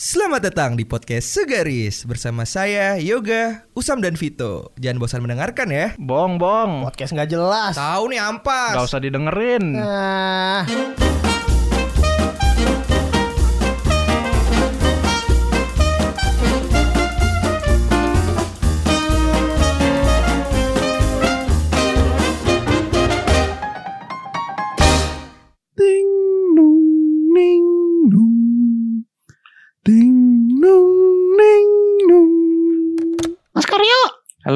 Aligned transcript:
Selamat 0.00 0.48
datang 0.48 0.80
di 0.80 0.88
podcast 0.88 1.28
Segaris 1.28 2.08
bersama 2.08 2.48
saya 2.48 2.96
Yoga, 2.96 3.68
Usam 3.76 4.00
dan 4.00 4.16
Vito. 4.16 4.72
Jangan 4.80 4.96
bosan 4.96 5.20
mendengarkan 5.20 5.68
ya. 5.68 5.92
Bong, 6.00 6.40
bong. 6.40 6.88
Podcast 6.88 7.12
nggak 7.12 7.28
jelas. 7.28 7.76
Tahu 7.76 8.08
nih 8.08 8.16
ampas. 8.16 8.80
Gak 8.80 8.88
usah 8.88 8.96
didengerin. 9.04 9.76
Nah, 9.76 10.64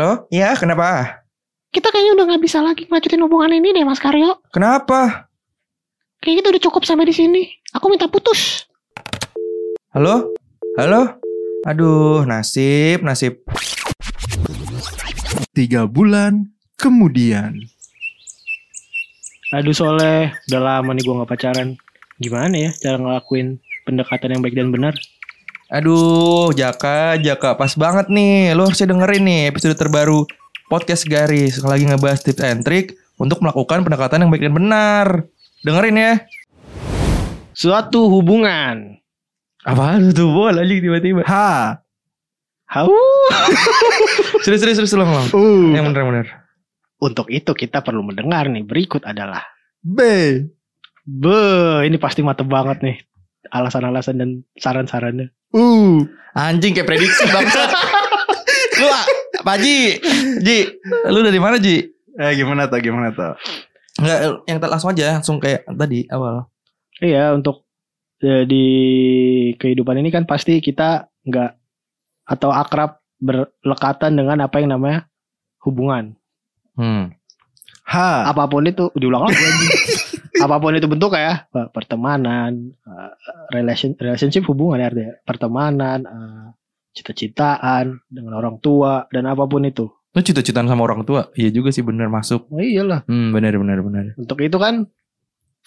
Halo? 0.05 0.29
Iya, 0.29 0.53
kenapa? 0.53 1.25
kita 1.73 1.89
kayaknya 1.89 2.13
udah 2.13 2.25
nggak 2.29 2.45
bisa 2.45 2.61
lagi 2.61 2.85
ngelanjutin 2.85 3.25
hubungan 3.25 3.57
ini 3.57 3.73
deh 3.73 3.89
Mas 3.89 3.97
Karyo. 3.97 4.37
Kenapa? 4.53 5.33
Kayaknya 6.21 6.37
kita 6.45 6.49
udah 6.53 6.63
cukup 6.69 6.83
sampai 6.85 7.09
di 7.09 7.17
sini. 7.17 7.49
Aku 7.73 7.89
minta 7.89 8.05
putus. 8.05 8.69
Halo? 9.97 10.29
Halo? 10.77 11.17
Aduh, 11.65 12.21
nasib, 12.29 13.01
nasib. 13.01 13.49
Tiga 15.57 15.89
bulan 15.89 16.53
kemudian. 16.77 17.65
Aduh 19.57 19.73
Soleh, 19.73 20.37
udah 20.53 20.61
lama 20.61 20.93
nih 20.93 21.01
gue 21.01 21.17
gak 21.17 21.33
pacaran. 21.33 21.81
Gimana 22.21 22.53
ya 22.61 22.71
cara 22.77 23.01
ngelakuin 23.01 23.57
pendekatan 23.89 24.37
yang 24.37 24.45
baik 24.45 24.53
dan 24.53 24.69
benar? 24.69 24.93
Aduh, 25.75 26.55
Jaka, 26.55 27.19
Jaka, 27.19 27.59
pas 27.59 27.75
banget 27.75 28.07
nih. 28.07 28.55
Lo 28.55 28.71
harusnya 28.71 28.95
dengerin 28.95 29.27
nih 29.27 29.41
episode 29.51 29.75
terbaru 29.75 30.23
podcast 30.71 31.03
Garis 31.03 31.59
lagi 31.67 31.91
ngebahas 31.91 32.23
tips 32.23 32.47
and 32.47 32.63
trick 32.63 32.95
untuk 33.19 33.43
melakukan 33.43 33.83
pendekatan 33.83 34.23
yang 34.23 34.31
baik 34.31 34.47
dan 34.47 34.55
benar. 34.55 35.07
Dengerin 35.67 35.99
ya. 35.99 36.13
Suatu 37.59 38.07
hubungan. 38.07 39.03
Apa 39.67 39.99
tuh 40.15 40.31
bola 40.31 40.63
lagi 40.63 40.79
tiba-tiba? 40.79 41.27
H. 41.27 41.35
Hau. 42.71 42.95
Serius, 44.47 44.63
serius, 44.63 44.79
serius, 44.79 44.95
ulang, 44.95 45.11
ulang. 45.11 45.27
U. 45.35 45.75
Yang 45.75 45.85
bener, 45.91 46.03
bener. 46.07 46.27
Untuk 47.03 47.27
itu 47.35 47.51
kita 47.51 47.83
perlu 47.83 48.07
mendengar 48.07 48.47
nih. 48.47 48.63
Berikut 48.63 49.03
adalah. 49.03 49.43
B. 49.83 49.99
Be, 51.03 51.83
ini 51.83 51.99
pasti 51.99 52.23
mata 52.23 52.47
banget 52.47 52.79
nih. 52.87 52.97
Alasan-alasan 53.51 54.23
dan 54.23 54.31
saran-sarannya. 54.55 55.35
U. 55.55 56.03
Anjing 56.35 56.75
kayak 56.75 56.91
prediksi 56.91 57.25
bangsat. 57.31 57.71
lu 58.83 58.87
ah, 58.91 59.07
Pak 59.47 59.57
Ji, 59.63 60.03
Ji, 60.43 60.59
lu 61.07 61.23
dari 61.23 61.39
mana 61.39 61.63
Ji? 61.63 61.87
Eh 62.19 62.33
gimana 62.35 62.67
tuh 62.67 62.83
gimana 62.83 63.15
tuh? 63.15 63.39
Enggak, 64.03 64.19
yang 64.51 64.59
langsung 64.59 64.91
aja, 64.91 65.15
langsung 65.15 65.39
kayak 65.39 65.63
tadi 65.71 66.11
awal. 66.11 66.51
Iya, 66.99 67.31
untuk 67.39 67.63
eh, 68.19 68.43
di 68.43 68.67
kehidupan 69.55 70.03
ini 70.03 70.11
kan 70.11 70.27
pasti 70.27 70.59
kita 70.59 71.07
nggak 71.23 71.51
atau 72.27 72.51
akrab 72.51 72.99
berlekatan 73.23 74.19
dengan 74.19 74.43
apa 74.43 74.59
yang 74.59 74.75
namanya 74.75 75.07
hubungan. 75.63 76.19
Hmm. 76.75 77.15
H. 77.85 77.95
apa 78.27 78.49
pun 78.51 78.67
itu 78.67 78.91
diulang 78.99 79.31
lagi. 79.31 79.39
apa 80.35 80.59
pun 80.59 80.75
itu 80.75 80.91
bentuk 80.91 81.15
ya 81.15 81.47
pertemanan 81.71 82.75
eh, 82.83 83.13
relation 83.55 83.95
relationship 83.95 84.43
hubungan 84.51 84.83
ya 84.83 84.87
artinya. 84.91 85.15
Pertemanan 85.23 85.99
eh, 86.07 86.47
cita-citaan 86.95 88.03
dengan 88.11 88.39
orang 88.39 88.59
tua 88.59 89.07
dan 89.11 89.31
apa 89.31 89.47
pun 89.47 89.67
itu. 89.67 89.87
Lu 90.15 90.21
cita-citaan 90.23 90.71
sama 90.71 90.87
orang 90.87 91.03
tua? 91.03 91.31
Iya 91.35 91.51
juga 91.51 91.75
sih 91.75 91.83
bener 91.83 92.07
masuk. 92.07 92.47
oh 92.51 92.63
iyalah. 92.63 93.03
Hmm, 93.11 93.35
bener 93.35 93.59
bener 93.59 93.79
bener. 93.83 94.05
untuk 94.15 94.39
itu 94.43 94.59
kan 94.59 94.87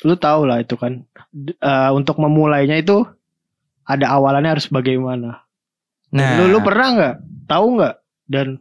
lu 0.04 0.16
tahu 0.16 0.48
lah 0.48 0.64
itu 0.64 0.76
kan. 0.76 1.04
Eh, 1.38 1.92
untuk 1.96 2.20
memulainya 2.20 2.80
itu 2.80 3.04
ada 3.88 4.20
awalannya 4.20 4.60
harus 4.60 4.68
bagaimana. 4.68 5.48
Nah, 6.12 6.40
lu 6.40 6.56
lu 6.56 6.60
pernah 6.64 6.88
nggak? 6.96 7.16
Tahu 7.52 7.66
nggak? 7.80 7.96
Dan 8.28 8.60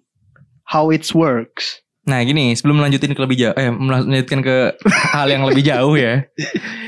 how 0.66 0.90
it 0.90 1.06
works 1.14 1.85
nah 2.06 2.18
gini, 2.20 2.50
sebelum 2.52 2.78
melanjutin 2.78 3.10
ke 3.10 3.20
lebih 3.20 3.36
jauh, 3.36 3.54
eh 3.54 3.68
melanjutkan 3.68 4.40
ke 4.40 4.56
hal 5.12 5.26
yang 5.26 5.42
lebih 5.42 5.60
jauh 5.60 5.94
ya. 5.94 6.22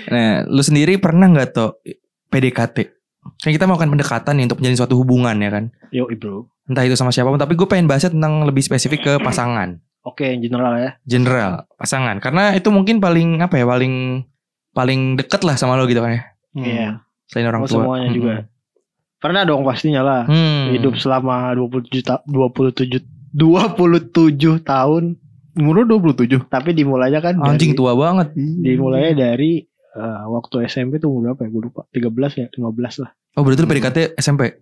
Nah, 0.07 0.43
lu 0.45 0.61
sendiri 0.61 0.97
pernah 0.97 1.27
nggak 1.27 1.49
toh 1.51 1.77
PDKT? 2.27 2.77
Kan 3.37 3.51
kita 3.51 3.65
melakukan 3.65 3.91
pendekatan 3.91 4.35
nih 4.35 4.47
untuk 4.47 4.59
menjalin 4.59 4.79
suatu 4.79 4.95
hubungan 4.95 5.37
ya 5.37 5.51
kan. 5.51 5.65
yo 5.91 6.07
bro 6.11 6.47
Entah 6.65 6.83
itu 6.83 6.95
sama 6.95 7.11
siapa 7.11 7.29
pun, 7.29 7.37
tapi 7.37 7.53
gue 7.53 7.65
pengen 7.65 7.85
bahasnya 7.85 8.11
tentang 8.11 8.43
lebih 8.43 8.61
spesifik 8.61 9.01
ke 9.03 9.13
pasangan. 9.19 9.81
oke 10.01 10.23
in 10.23 10.41
general 10.41 10.73
ya 10.73 10.91
general 11.03 11.69
pasangan 11.75 12.17
karena 12.17 12.55
itu 12.55 12.71
mungkin 12.71 12.97
paling 12.97 13.43
apa 13.43 13.57
ya 13.57 13.67
paling 13.67 14.25
paling 14.71 15.01
deket 15.15 15.43
lah 15.43 15.53
sama 15.53 15.77
lo 15.77 15.85
gitu 15.85 16.01
kan 16.01 16.15
ya 16.15 16.23
Iya. 16.55 16.89
selain 17.27 17.45
orang 17.47 17.61
Oh, 17.61 17.69
tua 17.69 17.83
semuanya 17.83 18.09
juga. 18.09 18.35
pernah 19.19 19.45
dong 19.45 19.61
pastinya 19.63 20.01
lah 20.01 20.23
hmm. 20.25 20.73
hidup 20.73 20.97
selama 20.97 21.53
27 21.53 22.01
ta 22.01 22.23
27 22.25 23.05
27 23.39 24.35
tahun. 24.61 25.05
Umur 25.55 25.83
lu 25.83 25.99
27. 25.99 26.47
tapi 26.47 26.71
dimulainya 26.71 27.19
kan 27.19 27.35
anjing 27.39 27.75
dari, 27.75 27.79
tua 27.79 27.93
banget. 27.93 28.31
Dimulainya 28.37 29.13
dari 29.17 29.63
eh, 29.91 30.21
waktu 30.25 30.67
SMP 30.67 30.99
tuh 30.99 31.11
umur 31.11 31.35
berapa 31.35 31.43
ya? 31.43 31.51
Gue 31.51 31.63
lupa. 31.67 31.83
13 31.91 32.07
ya? 32.37 32.47
15 32.49 33.03
lah. 33.03 33.11
Oh 33.35 33.43
berarti 33.43 33.61
lu 33.61 33.69
PDKT 33.69 33.99
SMP 34.17 34.55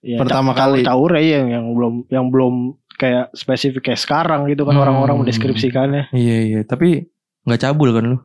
ya, 0.00 0.16
Pertama 0.16 0.52
ca- 0.52 0.68
kali. 0.68 0.80
caur 0.80 1.12
ya 1.12 1.40
yang, 1.40 1.48
yang 1.50 1.64
belum 1.70 1.94
yang 2.08 2.26
belum 2.28 2.54
kayak 2.94 3.32
spesifik 3.32 3.88
kayak 3.88 3.98
sekarang 3.98 4.44
gitu 4.46 4.64
kan 4.64 4.72
Hmm. 4.74 4.84
orang-orang 4.84 5.24
mendeskripsikannya. 5.24 6.12
Iya 6.12 6.36
iya. 6.44 6.60
Tapi 6.62 7.08
nggak 7.44 7.60
cabul 7.62 7.88
kan 7.90 8.04
lu? 8.06 8.18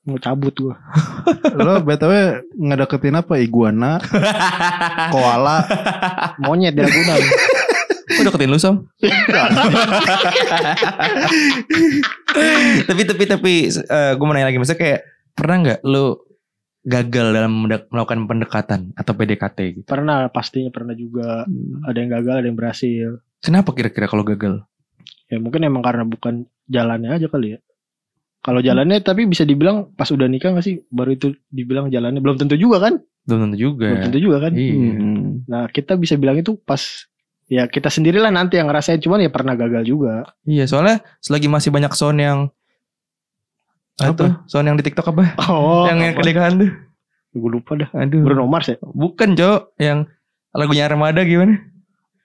Mau 0.00 0.16
cabut 0.16 0.54
gua. 0.56 0.74
Lo 1.56 1.78
btw 1.80 2.12
ngedeketin 2.52 3.14
apa? 3.14 3.36
Iguana, 3.36 4.00
koala. 5.14 5.60
monyet 6.40 6.72
di 6.72 6.80
Ragunan 6.80 7.20
Kok 8.10 8.24
deketin 8.26 8.50
lu 8.50 8.58
Sam? 8.58 8.90
tapi 12.88 13.02
tapi 13.06 13.24
tapi 13.26 13.52
gue 14.18 14.26
mau 14.26 14.34
nanya 14.34 14.50
lagi. 14.50 14.58
Maksudnya 14.58 14.80
kayak 14.80 15.00
pernah 15.34 15.56
nggak 15.62 15.80
lu 15.86 16.18
gagal 16.80 17.36
dalam 17.36 17.68
melakukan 17.68 18.24
pendekatan 18.26 18.80
atau 18.96 19.12
PDKT 19.14 19.58
gitu? 19.76 19.86
Pernah 19.86 20.26
pastinya 20.32 20.74
pernah 20.74 20.96
juga. 20.96 21.46
Ada 21.86 21.96
yang 22.02 22.10
gagal 22.10 22.34
ada 22.42 22.46
yang 22.48 22.58
berhasil. 22.58 23.22
Kenapa 23.40 23.72
kira-kira 23.72 24.10
kalau 24.10 24.26
gagal? 24.26 24.66
Ya 25.30 25.38
mungkin 25.38 25.62
emang 25.62 25.86
karena 25.86 26.02
bukan 26.02 26.50
jalannya 26.66 27.14
aja 27.14 27.30
kali 27.30 27.56
ya. 27.56 27.58
Kalau 28.40 28.64
jalannya 28.64 29.04
tapi 29.04 29.28
bisa 29.28 29.44
dibilang 29.44 29.92
pas 29.92 30.08
udah 30.08 30.24
nikah 30.24 30.56
gak 30.56 30.64
sih? 30.64 30.80
Baru 30.88 31.12
itu 31.12 31.36
dibilang 31.52 31.92
jalannya. 31.92 32.24
Belum 32.24 32.40
tentu 32.40 32.56
juga 32.56 32.80
kan? 32.80 32.96
Belum 33.28 33.48
tentu 33.48 33.56
juga. 33.60 33.92
Belum 33.92 34.04
tentu 34.08 34.18
juga 34.18 34.36
kan? 34.48 34.52
Iya. 34.56 34.74
Hmm. 34.74 35.44
nah 35.44 35.68
kita 35.68 36.00
bisa 36.00 36.16
bilang 36.16 36.40
itu 36.40 36.56
pas 36.56 36.80
ya 37.50 37.66
kita 37.66 37.90
sendirilah 37.90 38.30
nanti 38.30 38.56
yang 38.56 38.70
ngerasain 38.70 39.02
cuman 39.02 39.20
ya 39.20 39.28
pernah 39.28 39.52
gagal 39.52 39.82
juga 39.84 40.22
Iya, 40.46 40.64
soalnya 40.64 41.02
selagi 41.18 41.50
masih 41.50 41.68
banyak 41.68 41.90
sound 41.92 42.18
yang 42.18 42.38
Apa? 43.98 44.14
Apa? 44.14 44.26
Sound 44.46 44.64
yang 44.64 44.78
di 44.78 44.84
TikTok 44.86 45.10
apa? 45.10 45.34
oh 45.44 45.84
yang 45.84 45.98
yang 46.00 46.14
kedekahan 46.14 46.54
tuh. 46.56 46.70
gue 47.30 47.50
lupa 47.50 47.74
dah 47.76 47.90
Aduh. 47.92 48.22
Bruno 48.22 48.46
Mars 48.46 48.66
ya 48.66 48.78
Bukan, 48.80 49.34
Cok. 49.34 49.74
Yang 49.76 50.10
lagunya 50.50 50.86
Armada 50.86 51.22
gimana? 51.22 51.58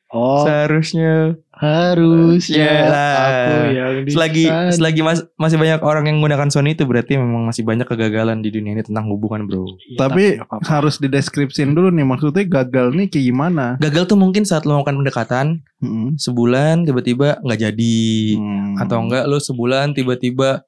oh 0.09 0.45
Seharusnya 0.45 1.35
harusnya 1.55 2.67
Yalah. 2.83 3.15
aku 3.17 3.53
yang 3.71 3.93
di 4.01 4.11
selagi 4.11 4.43
sana. 4.43 4.71
selagi 4.71 5.01
mas- 5.01 5.27
masih 5.33 5.55
banyak 5.55 5.79
orang 5.79 6.03
yang 6.05 6.15
menggunakan 6.17 6.47
sound 6.47 6.67
itu 6.67 6.83
berarti 6.83 7.15
memang 7.15 7.45
masih 7.45 7.61
banyak 7.61 7.85
kegagalan 7.85 8.39
di 8.39 8.49
dunia 8.49 8.73
ini 8.73 8.83
tentang 8.83 9.07
hubungan, 9.07 9.43
Bro. 9.43 9.63
Iya, 9.79 9.97
Tapi 9.97 10.23
nggak 10.35 10.45
apa-apa. 10.45 10.67
harus 10.69 10.95
dideskripsiin 10.97 11.71
dulu 11.71 11.89
nih 11.89 12.03
maksudnya 12.03 12.43
gagal 12.43 12.91
nih 12.91 13.07
kayak 13.07 13.25
gimana? 13.25 13.65
Gagal 13.77 14.03
tuh 14.05 14.15
mungkin 14.15 14.43
saat 14.43 14.63
lo 14.63 14.75
melakukan 14.75 14.97
pendekatan 14.97 15.45
Hmm. 15.77 16.15
sebulan 16.15 16.83
tiba-tiba 16.83 17.39
nggak 17.39 17.59
jadi 17.61 17.99
Hmm. 18.35 18.75
atau 18.77 18.97
enggak 18.99 19.23
lo 19.23 19.37
sebulan 19.37 19.91
tiba-tiba 19.91 20.63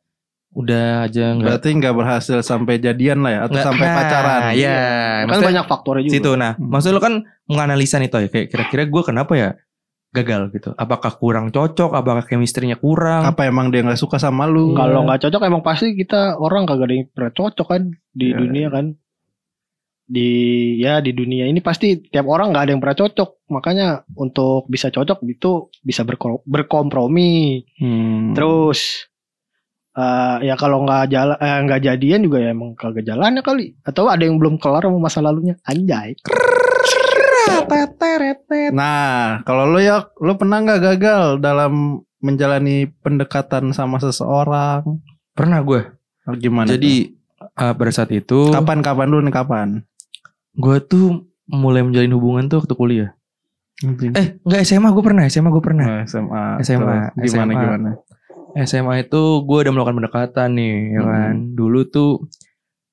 udah 0.49 1.05
aja 1.05 1.31
enggak 1.31 1.47
Berarti 1.53 1.69
nggak 1.75 1.93
berhasil 1.93 2.37
sampai 2.41 2.75
jadian 2.77 3.19
lah 3.19 3.31
ya 3.31 3.39
atau 3.45 3.59
sampai 3.61 3.85
pacaran. 3.85 4.41
Iya, 4.51 4.73
kan 4.73 5.25
maksudnya- 5.27 5.47
banyak 5.51 5.65
faktornya 5.67 6.01
juga 6.01 6.13
situ 6.15 6.31
nah 6.33 6.51
Hmm. 6.53 6.69
maksud 6.69 6.89
lo 6.89 6.99
kan 6.99 7.13
menganalisa 7.45 7.97
nih 7.97 8.07
toh 8.07 8.19
ya 8.19 8.27
kayak 8.27 8.47
kira-kira 8.47 8.83
gue 8.83 9.01
kenapa 9.03 9.33
ya 9.33 9.49
gagal 10.07 10.49
gitu 10.51 10.71
apakah 10.73 11.11
kurang 11.13 11.51
cocok 11.51 11.91
apakah 11.91 12.23
chemistry-nya 12.23 12.75
kurang 12.75 13.27
Apa 13.27 13.45
emang 13.45 13.69
dia 13.69 13.83
nggak 13.83 13.97
suka 13.97 14.17
sama 14.17 14.47
lu? 14.47 14.71
Iya. 14.71 14.77
Kalau 14.79 14.99
nggak 15.03 15.21
cocok 15.23 15.41
emang 15.43 15.61
pasti 15.61 15.93
kita 15.93 16.35
orang 16.35 16.63
kagak 16.63 16.87
ada 16.87 16.95
yang 16.95 17.07
pernah 17.09 17.33
cocok 17.33 17.67
kan 17.67 17.81
di 18.11 18.27
Ya. 18.27 18.37
dunia 18.37 18.67
kan. 18.69 18.85
Di 20.07 20.29
ya 20.79 21.03
di 21.03 21.11
dunia 21.11 21.45
ini 21.45 21.59
pasti 21.59 21.99
tiap 21.99 22.23
orang 22.25 22.49
nggak 22.49 22.63
ada 22.63 22.71
yang 22.71 22.79
pernah 22.79 22.95
cocok. 22.97 23.29
Makanya 23.51 23.87
untuk 24.15 24.63
bisa 24.65 24.87
cocok 24.87 25.19
itu 25.27 25.51
bisa 25.83 26.01
berko- 26.01 26.47
berkompromi. 26.47 27.67
Hmm. 27.75 28.31
Terus 28.31 29.11
eh, 29.91 30.37
ya 30.41 30.55
kalau 30.55 30.87
nggak 30.87 31.11
jalan 31.11 31.35
eh, 31.35 31.59
nggak 31.61 31.81
jadian 31.83 32.23
juga 32.23 32.39
ya 32.39 32.55
emang 32.55 32.71
kagak 32.73 33.03
jalannya 33.03 33.43
kali. 33.43 33.75
Atau 33.83 34.07
ada 34.07 34.23
yang 34.23 34.39
belum 34.39 34.55
kelar 34.55 34.87
sama 34.87 34.97
masa 34.97 35.19
lalunya. 35.19 35.59
Anjay. 35.61 36.15
teret. 36.15 36.66
Nah, 38.69 39.41
kalau 39.43 39.63
lo 39.65 39.79
ya, 39.79 40.07
lo 40.17 40.35
pernah 40.35 40.59
nggak 40.59 40.81
gagal 40.83 41.23
dalam 41.37 41.73
menjalani 42.17 42.89
pendekatan 42.97 43.71
sama 43.71 43.97
seseorang? 43.97 44.83
Pernah 45.31 45.59
gue. 45.61 45.81
Gimana? 46.35 46.67
Jadi 46.67 47.15
eh, 47.37 47.73
pada 47.73 47.91
saat 47.91 48.11
itu 48.11 48.51
kapan 48.51 48.81
kapan 48.81 49.07
dulu 49.07 49.21
nih 49.23 49.35
kapan? 49.35 49.67
gue 50.53 50.77
tuh 50.81 51.21
mulai 51.45 51.79
menjalin 51.79 52.11
hubungan 52.11 52.49
tuh 52.49 52.59
waktu 52.59 52.73
kuliah. 52.73 53.09
Eh, 54.11 54.41
enggak 54.41 54.65
SMA 54.65 54.89
gue 54.89 55.03
pernah, 55.05 55.23
SMA 55.25 55.47
gue 55.47 55.61
pernah. 55.61 55.85
Nah, 55.85 56.01
SMA. 56.03 56.43
SMA, 56.59 57.13
Terus 57.13 57.29
Gimana 57.29 57.51
SMA. 57.53 57.61
gimana? 57.61 57.89
SMA 58.57 58.93
itu 58.99 59.21
gue 59.45 59.57
udah 59.61 59.69
melakukan 59.69 59.95
pendekatan 59.95 60.49
nih, 60.57 60.75
ya 60.89 60.99
Hmm. 60.99 61.07
kan. 61.07 61.33
Dulu 61.53 61.79
tuh 61.85 62.11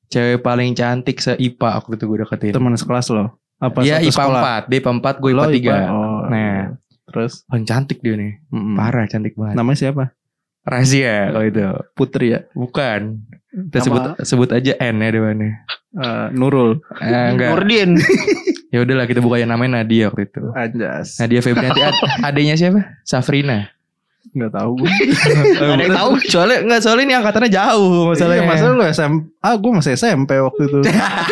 cewek 0.06 0.44
paling 0.44 0.76
cantik 0.76 1.18
se-IPA 1.18 1.80
waktu 1.80 1.96
itu 1.96 2.04
gue 2.04 2.18
deketin. 2.20 2.52
Teman 2.52 2.76
sekelas 2.76 3.08
lo? 3.10 3.40
Apa 3.64 3.78
Iya 3.80 3.96
satu 3.96 4.06
IPA 4.06 4.14
sekolah? 4.20 4.42
4, 4.60 4.68
dia 4.68 4.78
IPA 4.78 4.92
4, 4.92 5.22
gue 5.22 5.30
Lo 5.30 5.42
IPA 5.42 5.54
3. 5.54 5.88
Oh, 5.88 6.20
Nah. 6.26 6.56
terus 7.04 7.32
Paling 7.46 7.64
cantik 7.64 7.98
dia 8.00 8.14
nih, 8.14 8.32
mm-mm. 8.48 8.74
parah 8.74 9.06
cantik 9.06 9.34
banget. 9.34 9.54
Namanya 9.54 9.78
siapa? 9.78 10.04
Rahasia 10.62 11.30
kalau 11.30 11.44
itu. 11.44 11.60
Putri 11.92 12.26
ya? 12.30 12.40
Bukan. 12.50 13.00
Kita 13.46 13.76
Nama- 13.78 13.84
sebut 13.84 14.02
sebut 14.20 14.48
aja 14.50 14.72
N 14.74 14.96
ya 14.98 15.08
depannya. 15.10 15.50
Eh, 15.94 16.26
Nurul. 16.32 16.80
Eh, 16.96 17.28
enggak. 17.30 17.50
Nurdin. 17.50 17.90
Ya 18.74 18.82
udahlah 18.82 19.06
kita 19.06 19.22
buka 19.22 19.38
yang 19.38 19.54
namanya 19.54 19.86
Nadia 19.86 20.10
waktu 20.10 20.26
itu. 20.26 20.50
Anjas. 20.50 21.22
Nadia 21.22 21.38
Febrianti 21.38 21.78
ad- 21.78 21.94
adenya 22.26 22.58
siapa? 22.58 22.98
Safrina. 23.06 23.70
Nggak 24.32 24.52
tahu 24.56 24.70
gue. 24.80 24.90
Ada 25.60 25.82
yang 25.84 25.94
tahu. 25.94 26.10
Soalnya 26.26 26.58
enggak 26.64 26.80
soalnya 26.80 27.04
ini 27.04 27.14
angkatannya 27.20 27.50
jauh 27.52 28.08
masalahnya. 28.08 28.42
Iya, 28.42 28.48
masalah 28.48 28.72
lu 28.72 28.84
SMP. 28.88 29.22
Ah, 29.44 29.54
gue 29.60 29.70
masih 29.76 29.92
SMP 29.94 30.30
waktu 30.40 30.62
itu. 30.64 30.78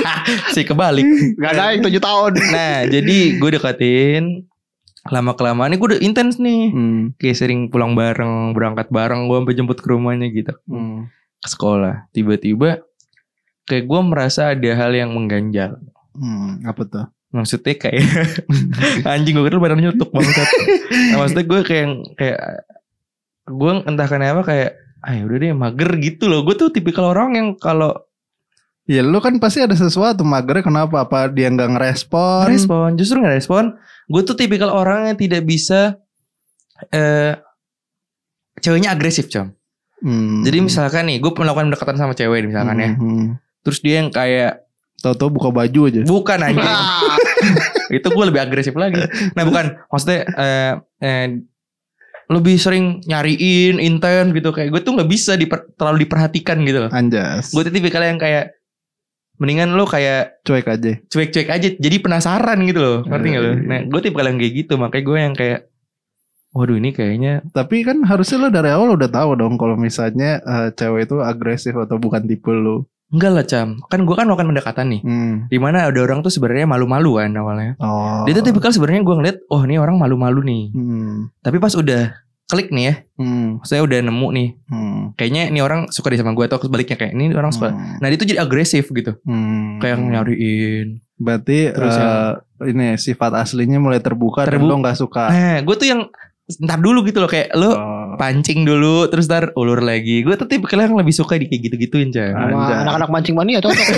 sih 0.55 0.65
kebalik. 0.69 1.07
Gak 1.41 1.51
ada 1.57 1.73
yang 1.73 1.83
7 1.83 1.97
tahun. 1.99 2.33
Nah, 2.53 2.79
jadi 2.87 3.19
gue 3.41 3.51
deketin 3.57 4.25
lama 5.11 5.35
kelamaan 5.35 5.75
ini 5.75 5.83
gue 5.83 5.89
udah 5.97 6.03
intens 6.05 6.39
nih. 6.39 6.71
hmm. 6.71 7.19
Kayak 7.19 7.37
sering 7.43 7.61
pulang 7.75 7.99
bareng, 7.99 8.55
berangkat 8.55 8.87
bareng, 8.95 9.27
gue 9.27 9.37
sampai 9.41 9.57
jemput 9.59 9.79
ke 9.83 9.89
rumahnya 9.91 10.31
gitu. 10.31 10.55
Hmm. 10.71 11.11
Ke 11.43 11.49
sekolah. 11.51 12.07
Tiba-tiba 12.15 12.87
kayak 13.67 13.85
gue 13.91 14.01
merasa 14.07 14.55
ada 14.55 14.71
hal 14.79 14.95
yang 14.95 15.11
mengganjal. 15.11 15.81
Hmm. 16.15 16.63
Apa 16.63 16.87
tuh? 16.87 17.07
Maksudnya 17.33 17.75
kayak 17.81 18.05
anjing 19.11 19.35
gue 19.35 19.49
kira 19.49 19.59
badannya 19.59 19.91
nyetuk 19.91 20.13
banget. 20.13 20.47
nah, 21.11 21.25
maksudnya 21.25 21.45
gue 21.49 21.61
kayak 21.65 21.87
kayak 22.21 22.41
gue 23.53 23.73
entah 23.85 24.09
kenapa 24.09 24.41
kayak 24.43 24.71
ah 25.03 25.19
udah 25.19 25.37
deh 25.37 25.53
mager 25.53 25.91
gitu 26.01 26.27
loh. 26.27 26.43
Gue 26.47 26.57
tuh 26.57 26.73
tipikal 26.73 27.13
orang 27.13 27.37
yang 27.37 27.49
kalau 27.61 27.93
Ya 28.83 28.99
lu 28.99 29.23
kan 29.23 29.39
pasti 29.39 29.63
ada 29.63 29.79
sesuatu 29.79 30.27
magernya 30.27 30.67
kenapa? 30.67 31.07
Apa 31.07 31.31
dia 31.31 31.47
nggak 31.47 31.79
ngerespon? 31.79 32.51
respon 32.51 32.99
justru 32.99 33.23
nggak 33.23 33.39
respon. 33.39 33.79
Gue 34.11 34.27
tuh 34.27 34.35
tipikal 34.35 34.75
orang 34.75 35.07
yang 35.07 35.17
tidak 35.19 35.47
bisa 35.47 36.03
eh 36.91 37.39
ceweknya 38.59 38.91
agresif 38.91 39.31
com. 39.31 39.55
Hmm. 40.03 40.43
Jadi 40.43 40.59
misalkan 40.67 41.07
nih 41.07 41.23
gue 41.23 41.31
melakukan 41.31 41.71
pendekatan 41.71 41.95
sama 41.95 42.13
cewek 42.19 42.43
nih, 42.43 42.49
misalkan 42.51 42.77
ya. 42.83 42.91
Hmm. 42.99 43.27
Terus 43.63 43.79
dia 43.87 44.03
yang 44.03 44.11
kayak 44.11 44.67
Tahu-tahu 45.03 45.31
buka 45.35 45.51
baju 45.51 45.81
aja. 45.91 46.03
bukan 46.07 46.39
anjing. 46.43 46.63
itu 47.99 48.07
gue 48.07 48.25
lebih 48.31 48.43
agresif 48.43 48.75
lagi. 48.79 49.03
Nah 49.35 49.43
bukan, 49.43 49.83
maksudnya 49.91 50.21
eh, 50.39 50.73
eh, 51.03 51.27
lebih 52.33 52.57
sering 52.57 53.05
nyariin, 53.05 53.77
intent 53.79 54.33
gitu 54.33 54.51
kayak 54.51 54.73
gue 54.73 54.81
tuh 54.81 54.97
nggak 54.97 55.11
bisa 55.11 55.37
diper- 55.37 55.69
terlalu 55.77 56.09
diperhatikan 56.09 56.59
gitu 56.65 56.89
loh. 56.89 56.91
Anjas. 56.91 57.53
Gue 57.53 57.63
tuh 57.69 57.75
tipikal 57.75 58.03
yang 58.03 58.17
kayak 58.17 58.57
mendingan 59.41 59.75
lo 59.75 59.85
kayak 59.89 60.45
cuek 60.47 60.67
aja. 60.71 60.93
cuek-cuek 61.11 61.49
aja, 61.51 61.69
jadi 61.75 61.97
penasaran 61.99 62.63
gitu 62.63 62.79
loh, 62.79 62.99
ngerti 63.03 63.27
nggak 63.33 63.43
lo? 63.43 63.51
Eh. 63.51 63.59
Nah 63.67 63.79
gue 63.91 64.01
tipikal 64.01 64.27
yang 64.31 64.39
kayak 64.39 64.55
gitu, 64.55 64.75
makanya 64.79 65.05
gue 65.05 65.19
yang 65.19 65.35
kayak, 65.35 65.61
waduh 66.53 66.77
ini 66.77 66.91
kayaknya 66.93 67.43
Tapi 67.51 67.81
kan 67.83 68.05
harusnya 68.05 68.37
lo 68.39 68.49
dari 68.53 68.71
awal 68.71 68.95
udah 68.95 69.11
tahu 69.11 69.35
dong 69.35 69.57
kalau 69.59 69.75
misalnya 69.75 70.39
eh, 70.45 70.69
cewek 70.77 71.11
itu 71.11 71.19
agresif 71.25 71.75
atau 71.75 71.99
bukan 71.99 72.23
tipe 72.29 72.53
lo. 72.55 72.87
Enggak 73.13 73.31
lah 73.31 73.45
cam. 73.45 73.69
Kan 73.87 74.03
gue 74.03 74.15
kan 74.17 74.25
melakukan 74.25 74.49
pendekatan 74.49 74.87
nih, 74.89 75.01
Hmm. 75.05 75.35
di 75.47 75.59
mana 75.61 75.87
ada 75.87 76.01
orang 76.01 76.21
tuh 76.21 76.33
sebenarnya 76.33 76.65
malu-malu 76.65 77.21
kan 77.21 77.31
awalnya. 77.33 77.77
Oh. 77.77 78.25
Dia 78.25 78.33
tuh 78.33 78.43
tipikal 78.43 78.73
sebenarnya 78.73 79.05
gue 79.05 79.15
ngeliat, 79.15 79.37
oh 79.47 79.61
ini 79.63 79.77
orang 79.77 79.97
malu-malu 79.97 80.41
nih. 80.41 80.63
Hmm. 80.73 81.29
Tapi 81.39 81.57
pas 81.57 81.73
udah 81.73 82.17
klik 82.45 82.69
nih 82.69 82.85
ya, 82.85 82.95
Hmm. 83.17 83.61
saya 83.63 83.81
udah 83.81 84.01
nemu 84.03 84.29
nih, 84.31 84.49
Hmm. 84.67 85.01
kayaknya 85.15 85.49
ini 85.49 85.61
orang 85.61 85.89
suka 85.89 86.09
deh 86.09 86.17
sama 86.17 86.33
gue 86.33 86.45
atau 86.45 86.57
sebaliknya 86.59 86.97
kayak 86.97 87.13
ini 87.13 87.31
orang 87.31 87.49
suka. 87.49 87.69
Hmm. 87.69 87.97
Nah 87.97 88.09
itu 88.09 88.25
jadi 88.25 88.41
agresif 88.41 88.89
gitu, 88.89 89.17
Hmm. 89.23 89.77
kayak 89.79 90.01
nyariin. 90.01 91.01
Berarti 91.17 91.71
Terus 91.71 91.97
eh, 91.97 92.33
ini 92.67 92.97
sifat 92.97 93.33
aslinya 93.37 93.79
mulai 93.79 94.01
terbuka, 94.01 94.43
dan 94.43 94.59
Terbuka. 94.59 94.69
lo 94.69 94.81
nggak 94.81 94.97
suka. 94.97 95.25
Nah 95.29 95.57
gue 95.61 95.77
tuh 95.77 95.87
yang 95.87 96.03
ntar 96.63 96.83
dulu 96.83 97.07
gitu 97.07 97.23
loh 97.23 97.31
kayak 97.31 97.55
lo 97.55 97.71
Oh. 97.73 98.19
pancing 98.21 98.69
dulu 98.69 99.09
terus 99.09 99.25
ntar 99.25 99.57
ulur 99.57 99.81
lagi. 99.81 100.21
Gue 100.21 100.37
tuh 100.37 100.45
tipe 100.45 100.69
yang 100.69 100.93
lebih 100.95 101.15
suka 101.15 101.41
di 101.41 101.49
kayak 101.49 101.71
gitu-gituin 101.71 102.13
coy. 102.13 102.29
Sama 102.29 102.45
Anjay. 102.53 102.77
anak-anak 102.85 103.09
mancing 103.09 103.35
mania 103.35 103.59
cocok. 103.63 103.89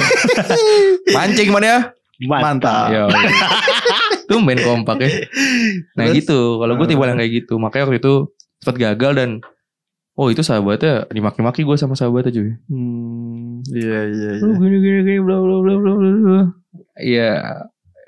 Pancing 1.10 1.48
mana 1.50 1.66
ya? 1.66 1.78
Mantap. 2.30 2.94
Ya. 2.94 3.02
Tumben 4.30 4.56
kompak 4.62 5.02
ya. 5.02 5.10
Nah 5.98 6.06
Terus? 6.08 6.22
gitu. 6.22 6.62
Kalau 6.62 6.78
gue 6.78 6.86
tipe 6.86 7.02
yang 7.02 7.18
kayak 7.18 7.32
gitu. 7.42 7.54
Makanya 7.58 7.90
waktu 7.90 7.98
itu 7.98 8.14
sempat 8.62 8.76
gagal 8.78 9.12
dan 9.18 9.30
oh 10.14 10.30
itu 10.30 10.46
sahabatnya 10.46 11.10
dimaki-maki 11.10 11.66
gue 11.66 11.74
sama 11.74 11.98
sahabatnya 11.98 12.30
cuy. 12.30 12.54
Hmm. 12.70 13.60
Iya 13.66 13.98
iya 14.06 14.30
iya. 14.38 14.44
Lu 14.46 14.54
gini 14.62 14.78
gini 14.78 14.98
gini 15.02 15.18
bla 15.20 15.42
bla 15.42 15.56
bla 15.58 15.74
bla 15.74 15.92
bla. 15.92 16.10
bla. 16.14 16.42
Iya. 16.96 17.32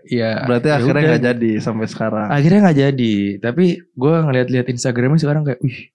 Iya. 0.07 0.45
Berarti 0.45 0.69
ya 0.69 0.75
akhirnya 0.77 0.95
udah. 0.97 1.11
nggak 1.11 1.25
jadi 1.27 1.51
sampai 1.59 1.87
sekarang. 1.87 2.27
Akhirnya 2.29 2.61
nggak 2.63 2.79
jadi. 2.79 3.15
Tapi 3.39 3.65
gue 3.83 4.15
ngeliat-liat 4.23 4.67
Instagramnya 4.69 5.21
sekarang 5.21 5.43
kayak, 5.43 5.61
wih 5.61 5.91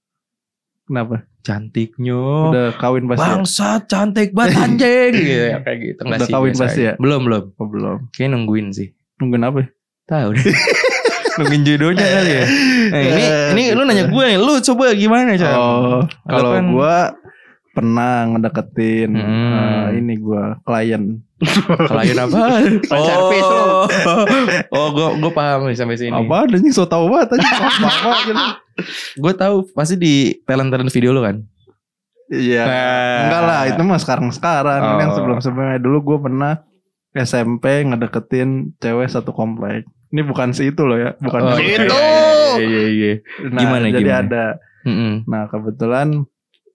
Kenapa? 0.81 1.23
cantiknya. 1.41 2.19
Udah 2.51 2.67
kawin 2.75 3.07
pasti 3.07 3.23
ya? 3.23 3.31
Bangsat 3.33 3.81
cantik 3.87 4.29
banget 4.37 4.59
anjing 4.59 5.11
gitu 5.15 5.43
ya 5.47 5.57
kayak 5.63 5.77
gitu. 5.79 5.99
Enggak 6.03 6.19
Udah 6.19 6.27
sih. 6.27 6.33
kawin 6.35 6.53
pasti 6.53 6.81
ya? 6.83 6.93
Belum 6.99 7.21
belum. 7.23 7.43
Oh, 7.55 7.67
belum. 7.67 7.97
Kayaknya 8.11 8.29
nungguin 8.35 8.67
sih. 8.75 8.87
Nungguin 9.17 9.43
apa? 9.43 9.57
ya? 9.63 9.67
Tahu 10.05 10.29
deh. 10.35 10.43
nungguin 11.39 11.63
jodohnya 11.63 12.05
kali 12.05 12.31
ya. 12.35 12.43
Nah, 12.91 13.01
ini 13.07 13.23
ini 13.55 13.63
lu 13.71 13.81
nanya 13.87 14.05
gue 14.05 14.23
nih, 14.27 14.37
lu 14.37 14.53
coba 14.59 14.91
gimana 14.91 15.33
Chan? 15.39 15.55
Oh, 15.55 16.03
kalau 16.27 16.59
kan- 16.59 16.69
gua 16.69 16.95
pernah 17.71 18.27
ngedeketin 18.27 19.09
Hmm. 19.11 19.53
eh, 19.53 19.97
ini 19.97 20.13
gua 20.17 20.59
klien. 20.61 21.19
Klien 21.89 22.17
apa? 22.17 22.37
Service 22.83 23.49
lu. 23.49 23.65
oh, 24.75 24.87
gue 24.91 25.07
gue 25.17 25.31
paham 25.31 25.65
nih 25.65 25.73
sampai 25.73 25.97
sini. 25.97 26.13
Apa 26.13 26.45
ada 26.45 26.55
nih 26.55 26.69
so 26.69 26.85
tau 26.85 27.07
banget 27.07 27.35
aja. 27.35 27.47
Apa 27.81 28.09
aja 28.13 28.31
lu. 28.31 28.45
Gue 29.17 29.33
tahu 29.33 29.55
pasti 29.71 29.95
di 29.95 30.13
talent 30.43 30.69
talent 30.69 30.89
video 30.89 31.09
lu 31.09 31.19
kan. 31.19 31.41
Iya. 32.27 32.63
Nah. 32.63 33.19
Enggak 33.25 33.41
lah, 33.43 33.61
itu 33.67 33.81
mah 33.81 33.99
sekarang-sekarang. 33.99 34.79
Ini 34.79 35.01
yang 35.01 35.11
Oh. 35.11 35.17
sebelum-sebelumnya 35.17 35.79
dulu 35.79 35.97
gua 36.05 36.17
pernah 36.21 36.53
SMP 37.11 37.83
ngedeketin 37.83 38.49
cewek 38.77 39.07
satu 39.07 39.31
komplek. 39.31 39.83
Ini 40.07 40.23
bukan 40.23 40.51
si 40.51 40.67
itu 40.67 40.83
loh 40.83 40.95
ya, 40.95 41.11
bukan 41.17 41.41
Oh, 41.41 41.55
si 41.55 41.63
Itu. 41.65 41.91
Iya 42.51 42.63
iya 42.63 42.85
iya. 42.87 43.13
Nah, 43.47 43.59
Gimana, 43.59 43.85
jadi 43.89 43.99
gimana? 44.01 44.21
ada. 44.21 44.45
Mm-mm. 44.81 45.13
Nah, 45.25 45.43
kebetulan 45.47 46.07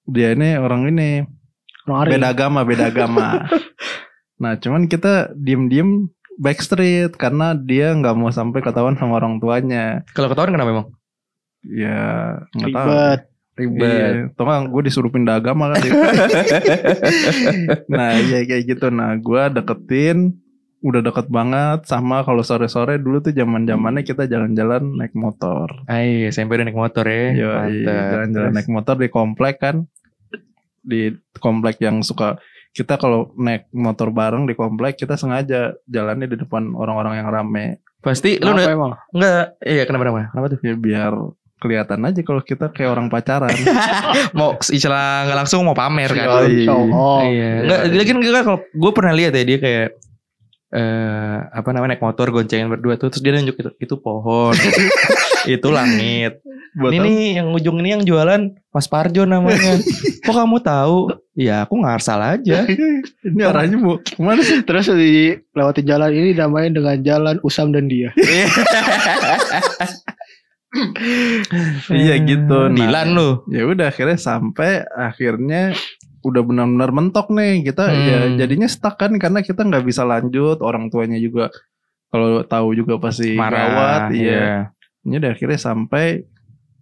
dia 0.07 0.35
ini 0.35 0.57
orang 0.57 0.91
ini 0.91 1.11
Orang 1.87 2.03
Ari. 2.03 2.11
beda 2.19 2.29
agama, 2.35 2.61
beda 2.67 2.85
agama. 2.91 3.47
nah, 4.43 4.59
cuman 4.59 4.91
kita 4.91 5.31
diem-diem 5.39 6.11
backstreet 6.37 7.15
karena 7.15 7.55
dia 7.55 7.95
nggak 7.95 8.17
mau 8.19 8.35
sampai 8.35 8.59
ketahuan 8.59 8.99
sama 8.99 9.23
orang 9.23 9.39
tuanya. 9.39 10.03
Kalau 10.11 10.27
ketahuan 10.27 10.51
kenapa 10.51 10.71
emang? 10.75 10.89
Ya, 11.63 12.03
nggak 12.59 12.75
tahu. 12.75 12.87
Ribet. 12.91 13.21
Ribet. 13.57 14.13
Iya, 14.29 14.37
kan 14.37 14.69
gue 14.69 14.83
disuruh 14.83 15.15
pindah 15.15 15.39
agama 15.39 15.73
kan. 15.73 15.81
nah, 17.95 18.19
iya 18.19 18.45
kayak 18.45 18.67
gitu. 18.67 18.91
Nah, 18.91 19.15
gue 19.17 19.43
deketin 19.55 20.35
udah 20.87 21.03
deket 21.03 21.27
banget 21.27 21.83
sama 21.91 22.23
kalau 22.23 22.47
sore-sore 22.47 23.03
dulu 23.03 23.19
tuh 23.19 23.35
zaman 23.35 23.67
zamannya 23.67 24.07
kita 24.07 24.31
jalan-jalan 24.31 24.95
naik 24.95 25.19
motor. 25.19 25.67
Ay, 25.91 26.31
SMP 26.31 26.55
udah 26.55 26.67
naik 26.71 26.79
motor 26.79 27.03
ya. 27.03 27.25
Yo, 27.35 27.51
jalan-jalan 27.83 28.53
naik 28.55 28.71
motor 28.71 28.95
di 28.95 29.11
komplek 29.11 29.59
kan. 29.59 29.91
Di 30.87 31.11
komplek 31.43 31.83
yang 31.83 32.07
suka 32.07 32.39
kita 32.71 33.03
kalau 33.03 33.35
naik 33.35 33.67
motor 33.75 34.15
bareng 34.15 34.47
di 34.47 34.55
komplek 34.55 34.95
kita 34.95 35.19
sengaja 35.19 35.75
jalannya 35.91 36.31
di 36.31 36.37
depan 36.39 36.77
orang-orang 36.77 37.25
yang 37.25 37.33
rame 37.33 37.81
Pasti 38.07 38.39
lu 38.39 38.55
Kenapa 38.55 38.71
emang? 38.71 38.93
enggak 39.11 39.45
iya 39.67 39.83
kenapa 39.83 40.03
kenapa? 40.07 40.23
Kenapa 40.31 40.47
tuh? 40.55 40.59
ya 40.63 40.75
biar 40.79 41.13
kelihatan 41.57 42.01
aja 42.07 42.21
kalau 42.23 42.43
kita 42.45 42.71
kayak 42.71 42.91
orang 42.95 43.11
pacaran. 43.11 43.51
mau 44.39 44.55
istilah 44.61 45.27
nggak 45.27 45.39
langsung 45.43 45.67
mau 45.67 45.75
pamer 45.75 46.15
kan. 46.15 46.47
Iya. 46.47 47.67
Enggak, 47.67 47.81
lagi 47.91 48.11
kan 48.15 48.19
kan 48.23 48.45
kalau 48.47 48.61
gue 48.63 48.93
pernah 48.95 49.13
lihat 49.17 49.33
ya 49.35 49.43
dia 49.43 49.59
kayak 49.59 49.89
eh 50.75 51.37
apa 51.55 51.69
namanya 51.71 51.95
naik 51.95 52.03
motor 52.03 52.35
goncengin 52.35 52.67
berdua 52.67 52.99
tuh 52.99 53.11
terus 53.15 53.23
dia 53.23 53.33
nunjuk 53.39 53.55
itu 53.55 53.71
itu 53.79 53.95
pohon 54.03 54.51
itu 55.47 55.69
langit 55.71 56.43
Buat 56.77 56.93
ini 56.93 57.09
nih 57.09 57.31
yang 57.41 57.49
ujung 57.57 57.81
ini 57.81 57.89
yang 57.97 58.05
jualan 58.05 58.53
Mas 58.69 58.85
Parjo 58.85 59.25
namanya. 59.25 59.81
Kok 60.29 60.35
kamu 60.37 60.61
tahu? 60.61 61.09
Ya 61.33 61.65
aku 61.65 61.81
ngarsal 61.81 62.21
aja. 62.21 62.69
ini 63.25 63.41
arahnya 63.41 63.81
mau 63.81 63.97
ke 63.97 64.21
mana 64.21 64.45
sih? 64.45 64.61
Terus 64.61 64.93
di 64.93 65.41
lewati 65.57 65.81
jalan 65.81 66.13
ini 66.13 66.37
namanya 66.37 66.77
dengan 66.77 66.97
jalan 67.01 67.37
Usam 67.41 67.73
dan 67.73 67.89
dia. 67.89 68.13
Iya 71.89 72.15
gitu. 72.29 72.69
Nah, 72.69 72.77
Dilan 72.77 73.09
lu. 73.17 73.41
ya 73.49 73.65
udah 73.65 73.89
akhirnya 73.89 74.21
sampai 74.21 74.85
akhirnya 74.85 75.73
udah 76.27 76.43
benar-benar 76.43 76.91
mentok 76.91 77.31
nih 77.31 77.63
kita 77.63 77.87
Hmm. 77.87 78.03
ya 78.03 78.19
jadinya 78.37 78.67
stuck 78.67 78.97
kan 78.97 79.15
karena 79.15 79.41
kita 79.41 79.63
nggak 79.63 79.83
bisa 79.83 80.03
lanjut 80.03 80.59
orang 80.59 80.89
tuanya 80.89 81.17
juga 81.17 81.55
kalau 82.07 82.43
tahu 82.43 82.75
juga 82.75 82.99
pasti 82.99 83.35
gawat 83.35 84.11
iya 84.11 84.71
ini 85.03 85.17
udah 85.17 85.31
akhirnya 85.33 85.57
sampai 85.57 86.27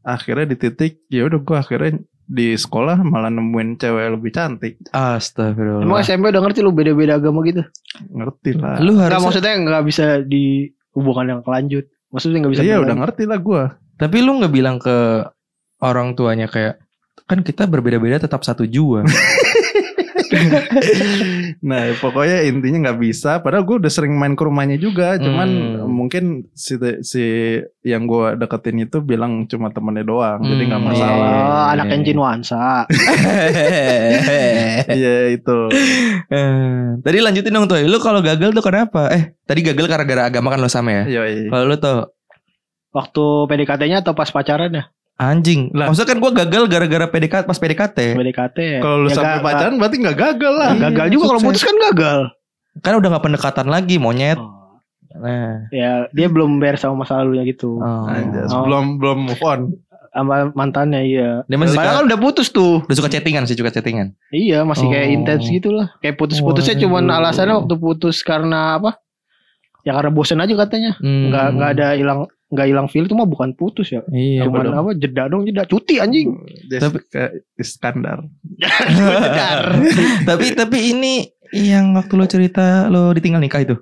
akhirnya 0.00 0.46
di 0.46 0.56
titik 0.56 1.04
ya 1.06 1.24
udah 1.24 1.38
gua 1.38 1.60
akhirnya 1.60 1.96
di 2.24 2.56
sekolah 2.56 3.00
malah 3.00 3.28
nemuin 3.28 3.76
cewek 3.76 4.06
lebih 4.10 4.30
cantik 4.30 4.80
Astagfirullah. 4.90 5.84
Emang 5.84 6.00
SMP 6.00 6.28
udah 6.28 6.40
ngerti 6.40 6.60
lu 6.60 6.72
beda-beda 6.72 7.16
agama 7.16 7.44
gitu? 7.44 7.60
ngerti 8.10 8.56
lah 8.56 8.80
lu 8.80 8.96
Enggak 8.96 9.12
harus 9.12 9.24
maksudnya 9.28 9.54
nggak 9.60 9.82
bisa 9.84 10.04
di 10.20 10.68
hubungan 10.92 11.26
yang 11.28 11.40
kelanjut. 11.40 11.84
Maksudnya 12.08 12.38
nggak 12.40 12.52
bisa. 12.52 12.62
iya 12.62 12.74
berlanjut. 12.74 12.84
udah 12.86 12.96
ngerti 12.98 13.22
lah 13.24 13.38
gua 13.38 13.64
tapi 13.94 14.16
lu 14.20 14.40
nggak 14.40 14.50
bilang 14.50 14.76
ke 14.76 14.96
orang 15.78 16.12
tuanya 16.12 16.48
kayak 16.48 16.80
kan 17.25 17.40
kita 17.40 17.64
berbeda-beda 17.64 18.18
tetap 18.18 18.42
satu 18.42 18.64
jua. 18.64 19.04
Nah 21.62 21.94
pokoknya 21.99 22.42
intinya 22.44 22.90
nggak 22.90 22.99
bisa. 23.00 23.38
Padahal 23.38 23.62
gue 23.62 23.76
udah 23.78 23.88
sering 23.88 24.12
main 24.14 24.35
ke 24.35 24.42
rumahnya 24.42 24.75
juga. 24.76 25.14
Cuman 25.16 25.49
Hmm. 25.49 25.87
mungkin 25.87 26.25
si 26.52 26.75
si 27.00 27.23
yang 27.83 28.04
gue 28.04 28.35
deketin 28.37 28.80
itu 28.80 28.99
bilang 29.00 29.47
cuma 29.47 29.71
temennya 29.71 30.02
doang. 30.02 30.40
Jadi 30.42 30.62
nggak 30.64 30.80
Hmm, 30.80 30.88
masalah. 30.90 31.30
Oh, 31.30 31.64
anak 31.71 31.87
Iya. 31.87 31.94
Enjin 31.94 32.18
Wansa. 32.18 32.66
Iya 34.90 35.14
itu. 35.33 35.59
Eh, 36.28 36.83
tadi 37.00 37.16
lanjutin 37.21 37.52
dong 37.52 37.66
tuh. 37.66 37.78
Lu 37.80 37.97
kalau 37.99 38.21
gagal 38.21 38.50
tuh 38.50 38.62
kenapa? 38.64 39.09
Eh, 39.11 39.23
tadi 39.44 39.61
gagal 39.62 39.87
karena 39.87 40.04
gara 40.04 40.23
agama 40.26 40.50
kan 40.50 40.59
lo 40.59 40.68
sama 40.68 40.90
ya. 40.92 41.02
Yoi. 41.23 41.49
Kalau 41.49 41.64
lu 41.64 41.76
tuh 41.78 42.11
Waktu 42.90 43.23
PDKT-nya 43.50 44.02
atau 44.02 44.14
pas 44.14 44.30
pacaran 44.30 44.71
ya? 44.71 44.85
Anjing. 45.16 45.71
Lah. 45.71 45.88
Maksudnya 45.88 46.09
kan 46.09 46.18
gua 46.18 46.33
gagal 46.33 46.62
gara-gara 46.66 47.06
PDKT 47.06 47.44
pas 47.44 47.56
PDKT. 47.56 47.99
PDKT 48.14 48.59
ya. 48.59 48.80
Kalau 48.80 48.97
lu 49.00 49.09
Ya, 49.09 49.14
sampai 49.14 49.38
ga- 49.38 49.44
pacaran 49.44 49.75
berarti 49.76 49.97
nggak 49.99 50.16
gagal 50.16 50.52
lah. 50.52 50.71
ga- 50.73 50.83
gagal 50.90 51.06
juga 51.11 51.25
kalau 51.30 51.40
putus 51.42 51.62
kan 51.62 51.76
gagal. 51.83 52.18
Kan 52.76 52.92
udah 52.97 53.09
nggak 53.09 53.25
pendekatan 53.25 53.66
lagi 53.66 53.97
monyet. 53.97 54.37
Oh. 54.37 54.50
Nah. 55.14 55.71
Ya, 55.71 56.11
dia 56.11 56.26
belum 56.26 56.59
beres 56.59 56.83
sama 56.83 57.06
masa 57.06 57.23
lalunya 57.23 57.47
gitu. 57.47 57.78
Oh. 57.78 58.04
Anjas, 58.04 58.50
Oh. 58.50 58.66
belum 58.66 58.99
belum 58.99 59.18
move 59.25 59.42
on. 59.42 59.61
Sama 60.11 60.50
mantannya 60.50 61.02
iya. 61.02 61.42
Dia 61.44 61.54
masih 61.54 61.75
Padahal 61.75 61.90
suka, 61.90 61.99
kan 61.99 62.06
udah 62.06 62.21
putus 62.21 62.49
tuh. 62.49 62.83
udah 62.83 62.97
suka 62.97 63.11
chattingan 63.11 63.47
sih, 63.47 63.54
suka 63.54 63.71
chattingan. 63.71 64.14
Iya, 64.28 64.62
masih 64.62 64.87
kayak 64.87 65.06
Oh. 65.06 65.14
intens 65.14 65.44
gitu 65.44 65.71
lah. 65.71 65.90
Kayak 65.99 66.18
putus-putusnya 66.18 66.75
Waduh. 66.75 66.83
cuman 66.87 67.04
alasannya 67.09 67.54
waktu 67.56 67.75
putus 67.76 68.23
karena 68.23 68.78
apa? 68.78 68.99
Ya 69.83 69.90
karena 69.92 70.11
bosen 70.11 70.38
aja 70.38 70.54
katanya. 70.56 70.94
Hmm. 70.99 71.30
Nggak 71.30 71.47
nggak 71.52 71.71
ada 71.73 71.87
hilang 71.92 72.18
nggak 72.46 72.66
hilang 72.66 72.86
feel 72.86 73.02
itu 73.02 73.12
mah 73.12 73.24
bukan 73.24 73.52
putus 73.52 73.88
ya. 73.88 74.04
Iya, 74.06 74.44
cuman 74.44 74.62
dong. 74.64 74.76
apa 74.76 74.90
jeda 74.94 75.26
dong 75.26 75.42
jeda 75.42 75.64
cuti 75.64 75.96
anjing. 75.96 76.38
Jessica 76.66 77.28
Iskandar. 77.54 78.24
Jedar. 78.90 79.80
tapi 80.28 80.52
tapi 80.52 80.78
ini 80.90 81.14
yang 81.50 81.94
waktu 81.94 82.12
lo 82.12 82.24
cerita 82.24 82.86
lo 82.86 83.10
ditinggal 83.10 83.38
nikah 83.38 83.60
itu. 83.60 83.76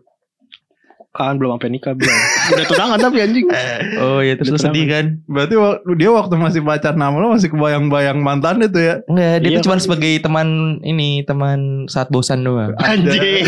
kan 1.11 1.37
belum 1.37 1.53
sampai 1.53 1.69
nikah 1.69 1.93
belum. 1.93 2.09
Udah 2.49 2.65
tunangan 2.67 2.99
tapi 2.99 3.21
anjing. 3.21 3.45
Oh 4.01 4.19
iya, 4.19 4.33
terus 4.33 4.49
lo 4.49 4.59
sedih 4.59 4.89
kan? 4.89 5.05
Berarti 5.27 5.55
dia 5.95 6.09
waktu 6.09 6.35
masih 6.35 6.61
pacar 6.63 6.97
nama 6.97 7.13
lo 7.13 7.29
masih 7.31 7.53
kebayang-bayang 7.53 8.17
mantan 8.19 8.65
itu 8.65 8.81
ya. 8.81 9.05
Enggak, 9.05 9.37
dia 9.39 9.49
Iya, 9.51 9.57
tuh 9.61 9.65
cuma 9.69 9.77
kan. 9.77 9.83
sebagai 9.85 10.13
teman 10.19 10.49
ini, 10.81 11.21
teman 11.23 11.59
saat 11.85 12.09
bosan 12.09 12.41
doang. 12.41 12.73
Anjing. 12.79 13.45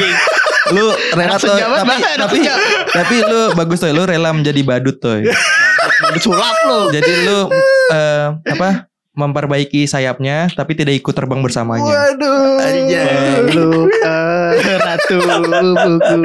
Lu 0.73 0.89
rela 1.13 1.37
tuh, 1.37 1.53
banget, 1.53 1.77
tapi 1.85 1.97
tapi 2.17 2.39
tapi 2.89 3.17
lu 3.21 3.53
bagus 3.53 3.85
tuh, 3.85 3.93
lu 3.93 4.09
rela 4.09 4.33
menjadi 4.33 4.61
badut 4.65 4.97
tuh. 4.97 5.21
Udah 5.21 6.23
sulap 6.23 6.57
lu. 6.65 6.81
Jadi 6.95 7.13
lu 7.29 7.39
eh, 7.93 8.27
apa? 8.49 8.89
Memperbaiki 9.15 9.87
sayapnya 9.87 10.51
tapi 10.57 10.75
tidak 10.75 10.99
ikut 10.99 11.15
terbang 11.15 11.39
bersamanya. 11.39 11.87
Waduh. 11.87 12.59
Peluk 13.47 13.93
eh, 13.93 14.79
ratu 14.81 15.17
buku. 15.23 16.19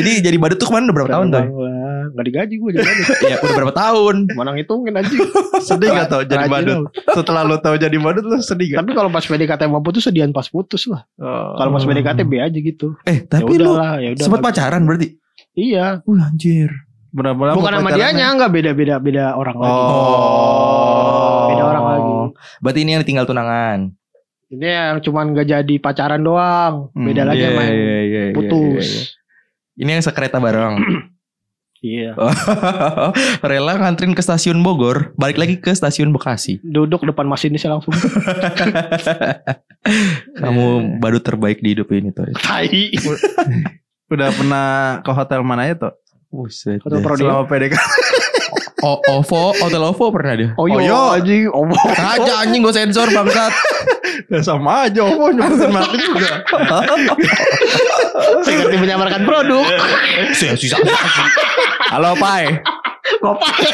Jadi 0.00 0.10
jadi 0.24 0.36
badut 0.40 0.58
tuh 0.58 0.66
kemarin 0.72 0.88
udah 0.90 0.96
berapa 0.96 1.10
tahun 1.12 1.26
tuh? 1.30 1.44
Gak 2.08 2.24
digaji 2.24 2.54
gue 2.54 2.70
jadi. 2.72 2.86
Ya 3.26 3.36
udah 3.38 3.54
berapa 3.56 3.72
tahun? 3.72 4.16
Mana 4.32 4.52
ngitungin 4.52 4.94
anjing. 4.94 5.18
Sedih 5.58 5.90
gak 5.90 6.06
tau 6.06 6.22
jadi 6.22 6.46
badut? 6.46 6.86
Setelah 7.08 7.42
lo 7.42 7.56
tahu 7.56 7.74
jadi 7.74 7.96
badut 7.96 8.22
lo 8.22 8.36
sedih 8.38 8.72
gak? 8.72 8.84
Tapi 8.84 8.92
kalau 8.92 9.08
pas 9.08 9.22
PDKT 9.22 9.62
mau 9.64 9.80
putus 9.80 10.02
sedian 10.02 10.30
pas 10.30 10.44
putus 10.44 10.86
lah. 10.86 11.02
Oh. 11.16 11.56
Kalau 11.56 11.70
pas 11.70 11.82
PDKT 11.82 12.20
B 12.22 12.38
aja 12.38 12.54
gitu. 12.54 12.94
Eh, 13.02 13.24
Ya 13.24 13.28
tapi 13.32 13.56
udahlah, 13.56 13.98
ya 13.98 14.14
sempat 14.14 14.38
pacaran 14.40 14.82
berarti? 14.82 15.16
Iya. 15.52 16.00
Wih 16.02 16.20
anjir. 16.20 16.70
Berapa 17.08 17.40
lama 17.40 17.56
Bukan 17.56 17.72
sama 17.72 17.88
pacarannya? 17.88 18.12
dianya 18.12 18.26
enggak 18.28 18.50
beda-beda 18.52 18.94
beda 18.98 19.24
orang 19.34 19.56
lagi. 19.56 19.72
Oh. 19.80 21.46
Beda 21.48 21.64
orang 21.64 21.84
lagi. 21.86 22.12
Berarti 22.58 22.78
ini 22.78 22.90
yang 22.90 23.02
ditinggal 23.02 23.24
tunangan. 23.24 23.78
Ini 24.46 24.66
yang 24.68 24.96
cuman 25.00 25.32
gak 25.32 25.48
jadi 25.48 25.74
pacaran 25.76 26.20
doang. 26.20 26.92
Beda 26.92 27.24
Hmm, 27.24 27.28
lagi 27.28 27.40
Iya, 27.40 27.48
sama 27.48 27.62
yang 27.62 27.74
iya, 27.74 27.82
iya, 27.82 28.22
iya, 28.22 28.32
putus. 28.32 28.84
iya, 28.84 29.02
iya. 29.02 29.04
Ini 29.76 29.90
yang 29.90 30.04
sekereta 30.04 30.38
bareng. 30.38 30.74
Iya. 31.78 32.16
Rela 33.44 33.76
nganterin 33.76 34.10
ke 34.10 34.20
stasiun 34.20 34.58
Bogor, 34.58 35.12
balik 35.14 35.36
lagi 35.36 35.56
ke 35.56 35.70
stasiun 35.70 36.08
Bekasi. 36.08 36.58
Duduk 36.60 37.02
depan 37.02 37.24
masinisnya 37.24 37.70
langsung. 37.70 37.92
Kamu 40.36 40.64
badut 40.98 41.22
terbaik 41.22 41.60
di 41.60 41.72
hidup 41.72 41.88
ini 41.90 42.10
tuh. 42.10 42.26
Tai. 42.34 42.66
Udah 44.12 44.28
pernah 44.30 44.66
ke 45.00 45.10
hotel 45.10 45.40
mana 45.40 45.64
ya 45.64 45.74
tuh? 45.76 45.92
Buset. 46.28 46.80
Hotel 46.80 46.98
deh. 46.98 47.04
Pro- 47.04 47.16
Selama 47.16 47.44
PDKT. 47.44 47.78
O- 48.78 49.02
OVO, 49.10 49.56
Hotel 49.56 49.82
OVO 49.82 50.06
pernah 50.10 50.34
dia. 50.34 50.50
Oh 50.54 50.64
Oh, 50.64 50.78
iya 50.78 50.86
yo. 50.86 51.00
anjing. 51.12 51.42
Oh, 51.48 51.64
Aja 51.96 52.32
anjing 52.40 52.60
gue 52.60 52.70
sensor 52.70 53.08
bangsat. 53.08 53.50
Ya 54.26 54.40
sama 54.40 54.86
aja 54.86 55.00
Ovo 55.02 55.28
nyebutin 55.28 55.70
merek 55.70 55.92
juga. 55.98 56.30
Saya 58.42 58.54
ngerti 58.60 58.76
menyamarkan 58.78 59.22
produk. 59.22 59.64
Saya 60.38 60.54
susah. 60.54 60.78
Halo 61.90 62.16
Pai. 62.16 62.56
Gopak. 63.18 63.54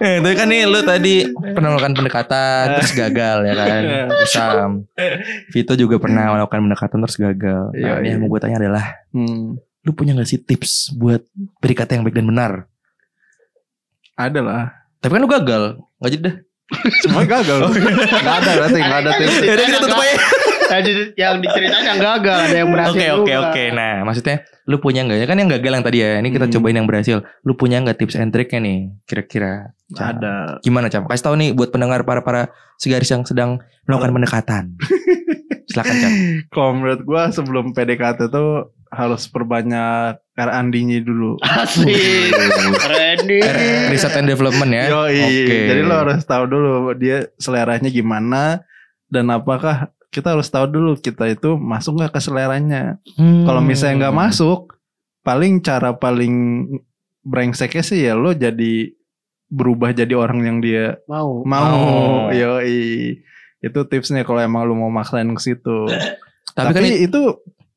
Eh, 0.00 0.16
tapi 0.20 0.34
kan 0.36 0.46
nih 0.46 0.64
lu 0.64 0.80
tadi 0.80 1.24
pernah 1.52 1.72
melakukan 1.74 1.92
pendekatan 1.92 2.78
terus 2.78 2.92
gagal 2.94 3.42
ya 3.42 3.54
kan. 3.56 3.82
Usam. 4.22 4.70
Vito 5.50 5.74
juga 5.74 5.96
pernah 5.96 6.30
melakukan 6.30 6.60
pendekatan 6.62 6.98
terus 7.00 7.16
gagal. 7.18 7.62
Nah, 7.72 7.76
Iya, 7.76 7.92
ini 7.96 8.06
iya. 8.06 8.12
yang 8.14 8.20
mau 8.22 8.28
gue 8.28 8.40
tanya 8.40 8.56
adalah 8.60 8.84
Hmm. 9.10 9.56
lu 9.80 9.90
punya 9.92 10.12
gak 10.12 10.28
sih 10.28 10.38
tips 10.38 10.92
buat 10.94 11.24
PDKT 11.58 11.96
yang 11.96 12.04
baik 12.04 12.16
dan 12.16 12.28
benar? 12.28 12.52
Ada 14.14 14.40
lah. 14.40 14.62
Tapi 15.00 15.10
kan 15.10 15.20
lu 15.20 15.28
gagal. 15.28 15.62
Gak 15.98 16.10
jadi 16.12 16.22
dah. 16.22 16.34
Semua 17.02 17.24
gagal. 17.24 17.58
Gak 18.24 18.36
ada 18.40 18.50
berarti 18.56 18.78
gak 18.78 18.98
ada 19.00 19.10
tips. 19.16 19.34
Yaudah 19.42 19.64
kita 19.64 19.78
tutup 19.80 19.98
aja. 19.98 20.16
Tadi 20.70 20.90
yang 21.14 21.42
diceritain 21.42 21.82
yang 21.84 21.98
gagal, 21.98 22.38
ada 22.46 22.56
yang 22.56 22.70
berhasil 22.70 22.94
Oke 22.94 23.06
oke 23.10 23.34
oke. 23.36 23.62
Nah 23.74 23.94
maksudnya 24.02 24.36
lu 24.64 24.78
punya 24.78 25.02
nggak 25.02 25.18
ya 25.18 25.26
kan 25.26 25.36
yang 25.36 25.50
gagal 25.50 25.72
yang 25.74 25.84
tadi 25.84 25.98
ya. 25.98 26.10
Ini 26.18 26.28
kita 26.30 26.46
Hmm. 26.46 26.54
cobain 26.54 26.76
yang 26.78 26.86
berhasil. 26.86 27.16
Lu 27.42 27.52
punya 27.54 27.76
nggak 27.78 27.98
tips 27.98 28.14
and 28.14 28.30
triknya 28.30 28.60
nih? 28.60 28.78
Kira-kira. 29.04 29.74
Ada. 29.92 30.62
Gimana 30.62 30.86
cam? 30.86 31.04
Kasih 31.04 31.24
tahu 31.24 31.34
nih 31.34 31.50
buat 31.50 31.68
pendengar 31.68 32.02
para 32.02 32.22
para 32.22 32.48
segaris 32.76 33.10
yang 33.10 33.26
sedang 33.26 33.58
melakukan 33.84 34.14
pendekatan. 34.14 34.64
Silakan 35.68 35.96
cam. 35.96 36.12
Kalau 36.48 36.70
menurut 36.72 37.00
gue 37.00 37.22
sebelum 37.30 37.64
PDKT 37.70 38.26
tuh 38.26 38.50
harus 38.86 39.26
perbanyak 39.26 40.18
R&D-nya 40.34 40.98
dulu. 41.00 41.38
Asik. 41.40 41.86
Ready. 42.86 43.38
R- 43.38 43.88
Research 43.88 44.16
and 44.16 44.26
development 44.26 44.70
ya. 44.70 44.90
Oke. 45.06 45.46
Jadi 45.68 45.80
lo 45.80 45.94
harus 45.96 46.22
tahu 46.22 46.46
dulu 46.46 46.70
dia 46.94 47.30
seleranya 47.36 47.86
gimana 47.86 48.62
dan 49.06 49.26
apakah 49.28 49.90
kita 50.10 50.34
harus 50.34 50.46
tahu 50.46 50.66
dulu 50.66 50.90
kita 50.94 51.26
itu 51.28 51.54
masuk 51.54 51.96
nggak 51.96 52.12
ke 52.12 52.20
seleranya. 52.20 52.98
Hmm. 53.14 53.46
Kalau 53.46 53.58
misalnya 53.60 54.06
nggak 54.06 54.18
masuk, 54.18 54.74
paling 55.20 55.58
cara 55.58 55.94
paling 55.94 56.66
brengseknya 57.20 57.80
sih 57.80 58.00
ya 58.02 58.14
lo 58.14 58.32
jadi 58.32 58.90
berubah 59.46 59.90
jadi 59.90 60.14
orang 60.14 60.40
yang 60.42 60.58
dia 60.58 60.98
Mau. 61.06 61.42
mau. 61.42 61.62
Mau. 61.66 62.30
Yoi. 62.30 63.18
Itu 63.58 63.84
tipsnya 63.84 64.22
kalau 64.22 64.40
emang 64.40 64.64
lo 64.64 64.74
mau 64.74 64.88
maksain 64.88 65.28
ke 65.28 65.42
situ. 65.44 65.86
Tapi, 66.56 66.66
Tapi, 66.66 66.74
kan 66.74 66.84
itu 66.88 67.20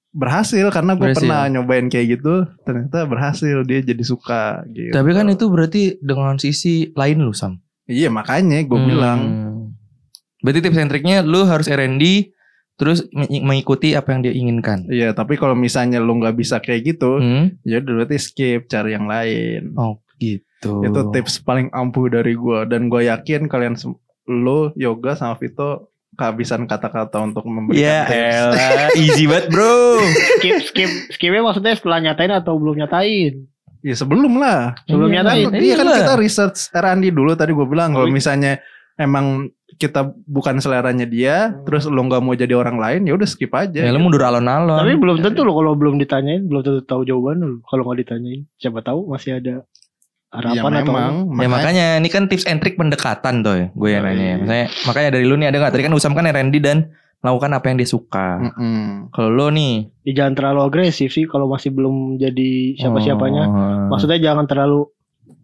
berhasil 0.09 0.65
karena 0.69 0.93
gue 0.93 1.01
Berhasil. 1.03 1.21
pernah 1.21 1.41
nyobain 1.47 1.85
kayak 1.87 2.07
gitu, 2.11 2.33
ternyata 2.63 3.05
berhasil 3.05 3.61
dia 3.63 3.81
jadi 3.81 4.03
suka 4.03 4.61
gitu. 4.67 4.93
tapi 4.93 5.09
kan 5.09 5.25
itu 5.25 5.45
berarti 5.47 5.81
dengan 5.99 6.37
sisi 6.37 6.89
lain 6.91 7.17
lu 7.19 7.33
sam. 7.33 7.57
Iya 7.83 8.09
makanya 8.09 8.61
gue 8.61 8.73
Hmm. 8.75 8.87
bilang 8.87 9.19
Berarti 10.43 10.59
tips 10.59 10.77
and 10.77 10.89
triknya 10.89 11.17
lu 11.19 11.43
harus 11.43 11.65
R&D 11.65 12.29
terus 12.73 13.05
meng- 13.09 13.43
mengikuti 13.43 13.93
apa 13.93 14.11
yang 14.11 14.21
dia 14.21 14.33
inginkan. 14.33 14.83
Iya, 14.85 15.11
tapi 15.11 15.33
kalau 15.33 15.53
misalnya 15.53 15.97
lu 15.97 16.13
nggak 16.15 16.35
bisa 16.35 16.57
kayak 16.57 16.83
gitu, 16.91 17.15
Hmm. 17.15 17.55
ya 17.61 17.79
udah 17.79 17.93
berarti 17.95 18.17
skip 18.17 18.65
cari 18.65 18.91
yang 18.91 19.05
lain. 19.05 19.71
Oke. 19.73 20.01
Gitu. 20.19 20.71
Itu 20.81 20.99
tips 21.09 21.39
paling 21.39 21.69
ampuh 21.69 22.07
dari 22.07 22.33
gua 22.33 22.63
dan 22.63 22.87
gua 22.87 22.99
yakin 23.01 23.45
kalian 23.45 23.75
lo 24.25 24.71
Yoga 24.73 25.13
sama 25.13 25.35
Vito 25.35 25.91
kehabisan 26.13 26.63
kata-kata 26.63 27.19
untuk 27.21 27.43
memberikan 27.43 27.79
Ya 27.79 27.99
tips. 28.03 28.15
elah, 28.31 28.87
easy 28.95 29.25
banget 29.25 29.49
bro. 29.49 29.99
skip 30.37 30.55
skip 30.63 30.89
skipnya 31.09 31.41
maksudnya 31.41 31.73
setelah 31.73 31.99
nyatain 31.99 32.31
atau 32.31 32.55
belum 32.55 32.77
nyatain 32.77 33.49
Ya 33.81 33.91
sebelum 33.93 34.37
lah. 34.37 34.79
sebelum 34.83 35.09
Iya, 35.09 35.15
nyatain 35.19 35.45
Kan, 35.45 35.59
iya 35.59 35.75
kan 35.75 35.87
kita 35.89 36.15
research 36.15 36.71
R&D 36.71 37.11
dulu 37.11 37.33
tadi 37.33 37.51
gue 37.51 37.65
bilang 37.65 37.91
kalau 37.91 38.05
Oh, 38.05 38.09
misalnya 38.09 38.61
emang 38.95 39.49
kita 39.73 40.05
bukan 40.23 40.61
seleranya 40.61 41.03
dia, 41.03 41.57
terus 41.65 41.85
lo 41.85 41.97
nggak 41.97 42.21
mau 42.21 42.33
jadi 42.33 42.53
orang 42.53 42.77
lain, 42.77 43.01
ya 43.03 43.13
udah 43.13 43.25
skip 43.25 43.49
aja. 43.51 43.81
Ya 43.81 43.89
lu 43.89 43.97
mundur 43.97 44.21
alon-alon. 44.21 44.77
tapi 44.77 44.93
belum 44.95 45.17
tentu 45.19 45.41
lo 45.41 45.51
kalau 45.51 45.73
belum 45.73 45.97
ditanyain 45.97 46.45
belum 46.45 46.61
tentu 46.61 46.81
tahu 46.83 47.01
jawaban 47.03 47.41
lo 47.41 47.57
kalau 47.65 47.83
nggak 47.83 48.05
ditanyain 48.05 48.45
siapa 48.55 48.79
tahu 48.79 49.09
masih 49.09 49.37
ada 49.37 49.65
Iya 50.33 50.65
harapan 50.65 50.71
atau 50.81 50.93
memang. 50.97 51.13
Ya 51.37 51.47
makanya 51.47 51.85
ini 51.97 52.09
kan 52.09 52.25
tips 52.25 52.45
and 52.45 52.57
trick 52.57 52.73
pendekatan 52.73 53.41
tuh 53.41 53.53
ya, 53.53 53.65
gue 53.69 53.85
yang 53.87 54.01
nanya. 54.01 54.17
iya. 54.17 54.35
Misalnya, 54.35 54.67
makanya 54.83 55.09
dari 55.13 55.25
lu 55.25 55.35
nih 55.37 55.47
ada 55.49 55.57
gak? 55.61 55.71
Tadi 55.73 55.83
kan 55.85 55.93
Usam 55.93 56.13
kan 56.13 56.25
Randy 56.25 56.57
dan 56.57 56.89
melakukan 57.21 57.53
apa 57.53 57.65
yang 57.69 57.77
dia 57.77 57.85
suka. 57.85 58.27
Mm-mm. 58.41 59.13
Kalau 59.13 59.29
lu 59.29 59.47
nih 59.53 59.93
Ya, 60.03 60.11
jangan 60.17 60.33
terlalu 60.33 60.59
agresif 60.65 61.13
sih 61.13 61.23
kalau 61.23 61.45
masih 61.45 61.69
belum 61.69 62.17
jadi 62.17 62.49
siapa-siapanya 62.75 63.43
Oh. 63.45 63.93
maksudnya 63.93 64.17
jangan 64.19 64.43
terlalu 64.43 64.89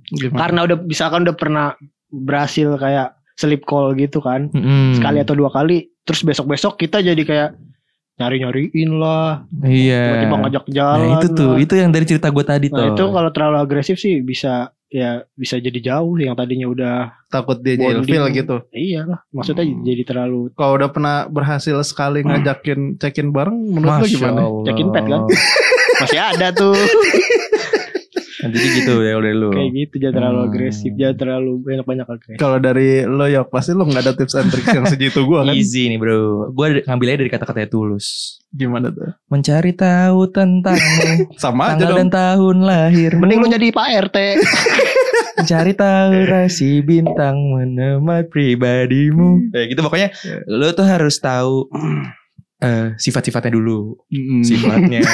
Gimana? 0.09 0.37
karena 0.41 0.59
udah 0.65 0.77
misalkan 0.81 1.21
udah 1.21 1.37
pernah 1.37 1.65
berhasil 2.09 2.73
kayak 2.75 3.18
sleep 3.39 3.63
call 3.63 3.95
gitu 3.95 4.19
kan 4.19 4.51
Mm-mm. 4.51 4.93
sekali 4.93 5.17
atau 5.17 5.31
dua 5.33 5.47
kali 5.47 5.87
terus 6.03 6.19
besok-besok 6.21 6.75
kita 6.77 6.99
jadi 6.99 7.21
kayak 7.21 7.49
nyari-nyariin 8.15 8.91
lah 8.93 9.47
Iya. 9.57 10.03
tiba-tiba 10.19 10.35
ngajak 10.37 10.65
jalan 10.69 11.07
Nah 11.07 11.17
itu 11.17 11.27
tuh, 11.31 11.49
lah. 11.49 11.57
itu 11.57 11.73
yang 11.73 11.89
dari 11.89 12.03
cerita 12.03 12.27
gue 12.27 12.43
tadi 12.43 12.67
nah 12.67 12.75
tuh. 12.75 12.87
itu 12.91 13.03
kalau 13.07 13.29
terlalu 13.31 13.57
agresif 13.57 13.95
sih 13.95 14.19
bisa 14.19 14.53
ya 14.85 15.09
bisa 15.31 15.55
jadi 15.55 15.79
jauh 15.79 16.17
yang 16.17 16.33
tadinya 16.33 16.65
udah 16.65 16.95
takut 17.27 17.61
dia 17.61 17.77
ilfil 17.77 18.25
gitu. 18.33 18.65
iya 18.71 19.05
lah 19.05 19.21
maksudnya 19.29 19.63
Hmm. 19.63 19.85
jadi 19.85 20.01
terlalu 20.03 20.49
Kalau 20.51 20.73
udah 20.75 20.89
pernah 20.89 21.15
berhasil 21.25 21.77
sekali 21.81 22.19
ngajakin 22.21 22.97
check-in 22.97 23.29
bareng, 23.29 23.55
menurut 23.69 24.01
lo 24.01 24.07
gimana? 24.09 24.41
Check-in 24.65 24.89
pad 24.89 25.05
kan? 25.05 25.21
masih 26.01 26.19
ada 26.19 26.47
tuh 26.51 26.73
jadi 28.49 28.67
gitu 28.75 28.93
ya 28.99 29.13
udah 29.15 29.31
lu. 29.31 29.49
kayak 29.49 29.69
gitu 29.73 29.95
jangan 29.99 30.15
terlalu 30.15 30.37
Hmm. 30.37 30.47
agresif 30.47 30.91
jangan 30.93 31.15
terlalu 31.15 31.51
banyak-banyak 31.61 32.07
agresif 32.07 32.37
Kalau 32.37 32.57
dari 32.57 32.89
lo 33.03 33.25
ya 33.25 33.41
pasti 33.43 33.71
lo 33.71 33.83
nggak 33.83 34.01
ada 34.01 34.13
tips 34.13 34.35
and 34.35 34.49
tricks 34.49 34.69
yang 34.69 34.85
segitu 34.85 35.19
gua 35.23 35.43
kan? 35.43 35.53
Easy 35.53 35.85
nih 35.85 35.95
bro. 35.95 36.19
Gue 36.49 36.81
ngambilnya 36.81 37.17
dari 37.17 37.29
kata-kata 37.29 37.65
tulus. 37.65 38.37
Gimana 38.49 38.89
tuh? 38.89 39.13
Mencari 39.27 39.71
tahu 39.71 40.25
tentangmu, 40.27 41.05
Sama 41.37 41.69
aja 41.69 41.77
tanggal 41.77 41.89
dong. 41.91 41.99
dan 41.99 42.09
tahun 42.09 42.57
lahir. 42.61 43.11
mending 43.15 43.39
lu 43.39 43.47
jadi 43.47 43.67
Pak 43.69 43.87
RT 44.05 44.17
Mencari 45.39 45.71
tahu 45.71 46.11
rasi 46.25 46.81
bintang 46.81 47.37
menemani 47.49 48.25
pribadimu. 48.25 49.49
Kayak 49.49 49.65
gitu 49.69 49.81
pokoknya 49.81 50.09
Ya. 50.19 50.37
lo 50.45 50.71
tuh 50.71 50.83
harus 50.83 51.15
tahu 51.17 51.69
eh, 52.59 52.91
sifat-sifatnya 52.93 53.53
dulu. 53.53 53.95
Mm-mm. 54.07 54.41
Sifatnya. 54.41 54.99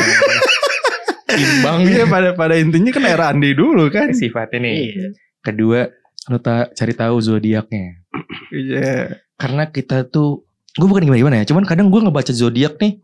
Imbang 1.35 1.79
Iya 1.83 2.05
pada 2.05 2.29
pada 2.31 2.55
intinya 2.55 2.89
kan 2.89 3.03
era 3.03 3.25
Andi 3.29 3.51
dulu 3.51 3.87
kan. 3.87 4.11
sifatnya 4.11 4.59
nih. 4.63 4.75
Iya. 4.89 5.07
Kedua, 5.39 5.85
lo 6.27 6.37
ta 6.39 6.71
cari 6.71 6.93
tahu 6.93 7.15
zodiaknya. 7.19 8.01
Iya. 8.49 9.19
Karena 9.35 9.67
kita 9.67 10.07
tuh 10.07 10.47
gue 10.75 10.87
bukan 10.87 11.03
gimana 11.03 11.19
gimana 11.19 11.35
ya, 11.39 11.45
cuman 11.45 11.63
kadang 11.63 11.87
gue 11.87 12.01
ngebaca 12.01 12.31
zodiak 12.31 12.75
nih 12.79 12.99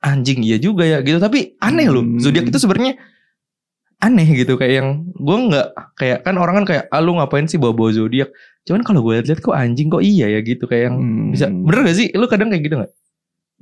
anjing 0.00 0.44
iya 0.44 0.56
juga 0.56 0.84
ya 0.84 1.00
gitu, 1.00 1.16
tapi 1.16 1.56
aneh 1.58 1.88
loh. 1.88 2.04
Hmm. 2.04 2.20
Zodiak 2.20 2.48
itu 2.48 2.58
sebenarnya 2.58 3.00
aneh 4.00 4.28
gitu 4.36 4.60
kayak 4.60 4.74
yang 4.84 4.88
gue 5.08 5.38
nggak 5.48 5.66
kayak 5.96 6.18
kan 6.20 6.36
orang 6.36 6.60
kan 6.60 6.64
kayak 6.68 6.84
ah 6.92 7.00
lu 7.00 7.16
ngapain 7.16 7.48
sih 7.48 7.56
bawa-bawa 7.56 7.88
zodiak. 7.90 8.28
Cuman 8.64 8.80
kalau 8.80 9.00
gue 9.00 9.20
lihat 9.20 9.40
kok 9.40 9.52
anjing 9.52 9.88
kok 9.88 10.00
iya 10.00 10.28
ya 10.28 10.40
gitu 10.40 10.64
kayak 10.64 10.92
yang 10.92 10.96
Hmm. 11.00 11.32
bisa 11.32 11.48
bener 11.48 11.80
gak 11.84 11.96
sih? 11.96 12.08
Lu 12.12 12.24
kadang 12.28 12.48
kayak 12.48 12.64
gitu 12.64 12.74
gak? 12.80 12.92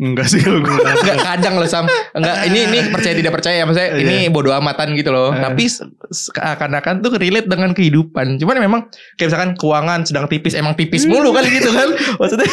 Enggak 0.03 0.27
sih 0.27 0.43
kalau 0.43 0.59
gue. 0.59 0.75
Enggak 0.75 1.19
kadang 1.23 1.55
loh 1.55 1.65
Sam 1.65 1.87
Enggak 2.11 2.43
ini 2.45 2.67
ini 2.67 2.79
percaya 2.89 3.15
tidak 3.15 3.33
percaya 3.33 3.55
ya 3.55 3.65
Maksudnya 3.65 3.91
Iya. 3.93 4.03
ini 4.03 4.17
bodo 4.27 4.51
amatan 4.51 4.93
gitu 4.93 5.09
loh 5.09 5.31
Eh. 5.31 5.39
Tapi 5.39 5.63
se- 5.65 5.87
seakan-akan 6.05 6.99
tuh 6.99 7.15
relate 7.15 7.47
dengan 7.47 7.71
kehidupan 7.71 8.35
Cuman 8.37 8.59
memang 8.59 8.81
Kayak 9.15 9.29
misalkan 9.29 9.51
keuangan 9.55 10.03
sedang 10.03 10.27
tipis 10.27 10.53
Emang 10.53 10.75
tipis 10.75 11.07
mulu 11.07 11.31
kan 11.31 11.47
gitu 11.47 11.71
kan 11.71 11.87
Maksudnya 12.21 12.51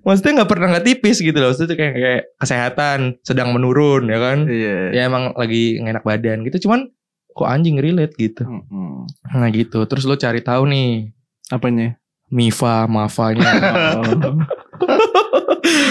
Maksudnya 0.00 0.32
gak 0.38 0.50
pernah 0.50 0.66
gak 0.70 0.84
tipis 0.84 1.16
gitu 1.18 1.34
loh 1.34 1.48
Maksudnya 1.48 1.74
kayak, 1.74 1.94
kayak 1.94 2.22
kesehatan 2.36 2.98
Sedang 3.20 3.50
menurun 3.50 4.04
ya 4.04 4.18
kan 4.18 4.38
Iya. 4.44 4.76
Ya 4.92 5.02
emang 5.04 5.32
lagi 5.32 5.78
nggak 5.78 5.92
enak 5.94 6.04
badan 6.04 6.38
gitu 6.42 6.68
Cuman 6.68 6.92
Kok 7.30 7.48
anjing 7.48 7.76
relate 7.76 8.14
gitu 8.14 8.44
Mm-mm. 8.44 9.08
Nah 9.32 9.48
gitu 9.48 9.80
Terus 9.84 10.04
lo 10.04 10.14
cari 10.14 10.38
tahu 10.38 10.66
nih 10.66 11.08
Apanya? 11.48 11.96
Mifa, 12.34 12.84
Mafanya 12.84 13.46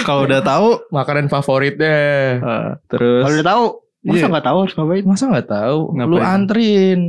Kalau 0.04 0.28
udah 0.28 0.44
tahu 0.44 0.68
Makanan 0.92 1.32
favoritnya 1.32 1.96
eh, 2.38 2.70
Terus 2.86 3.24
kalau 3.24 3.34
udah 3.34 3.48
tahu 3.48 3.64
masa 4.04 4.20
Iya. 4.20 4.28
nggak 4.28 4.46
tahu 4.46 4.58
harus 4.60 4.74
ngapain 4.76 5.04
Masa 5.08 5.24
nggak 5.26 5.48
tahu? 5.48 5.80
Lu 5.88 6.20
Ngapain? 6.20 6.28
anterin 6.28 7.00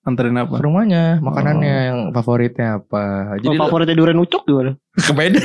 anterin 0.00 0.32
ke 0.32 0.40
apa? 0.40 0.56
rumahnya, 0.58 1.20
makanannya 1.20 1.76
Oh. 1.76 1.84
yang 1.84 1.98
favoritnya 2.10 2.80
apa. 2.80 3.36
Jadi 3.36 3.44
kalau 3.44 3.52
lu 3.52 3.62
favoritnya 3.62 3.94
durian 3.94 4.16
ucok 4.18 4.42
gimana 4.48 4.72
ke 4.96 5.12
Medan. 5.12 5.44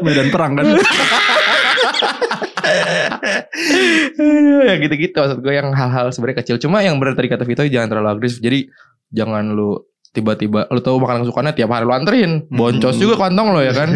Medan 0.00 0.28
perang 0.30 0.54
kan? 0.54 0.64
Ya 4.64 4.74
gitu-gitu 4.78 5.16
maksud 5.16 5.38
gue 5.40 5.50
yang 5.52 5.70
hal-hal 5.72 6.10
sebenarnya 6.10 6.38
kecil. 6.42 6.56
Cuma 6.58 6.80
yang 6.80 6.96
benar 6.96 7.14
tadi 7.14 7.28
kata 7.28 7.44
Vito 7.44 7.62
jangan 7.64 7.90
terlalu 7.90 8.08
agresif. 8.14 8.38
Jadi 8.38 8.70
jangan 9.10 9.50
lu 9.50 9.76
tiba-tiba 10.14 10.70
lu 10.70 10.78
tahu 10.78 11.02
makanan 11.02 11.26
kesukaannya 11.26 11.52
tiap 11.52 11.74
hari 11.74 11.84
lu 11.84 11.92
anterin. 11.92 12.46
Boncos 12.46 12.94
Hmm. 12.94 13.02
juga 13.02 13.14
kantong 13.18 13.50
lo 13.50 13.60
ya 13.60 13.74
kan. 13.74 13.90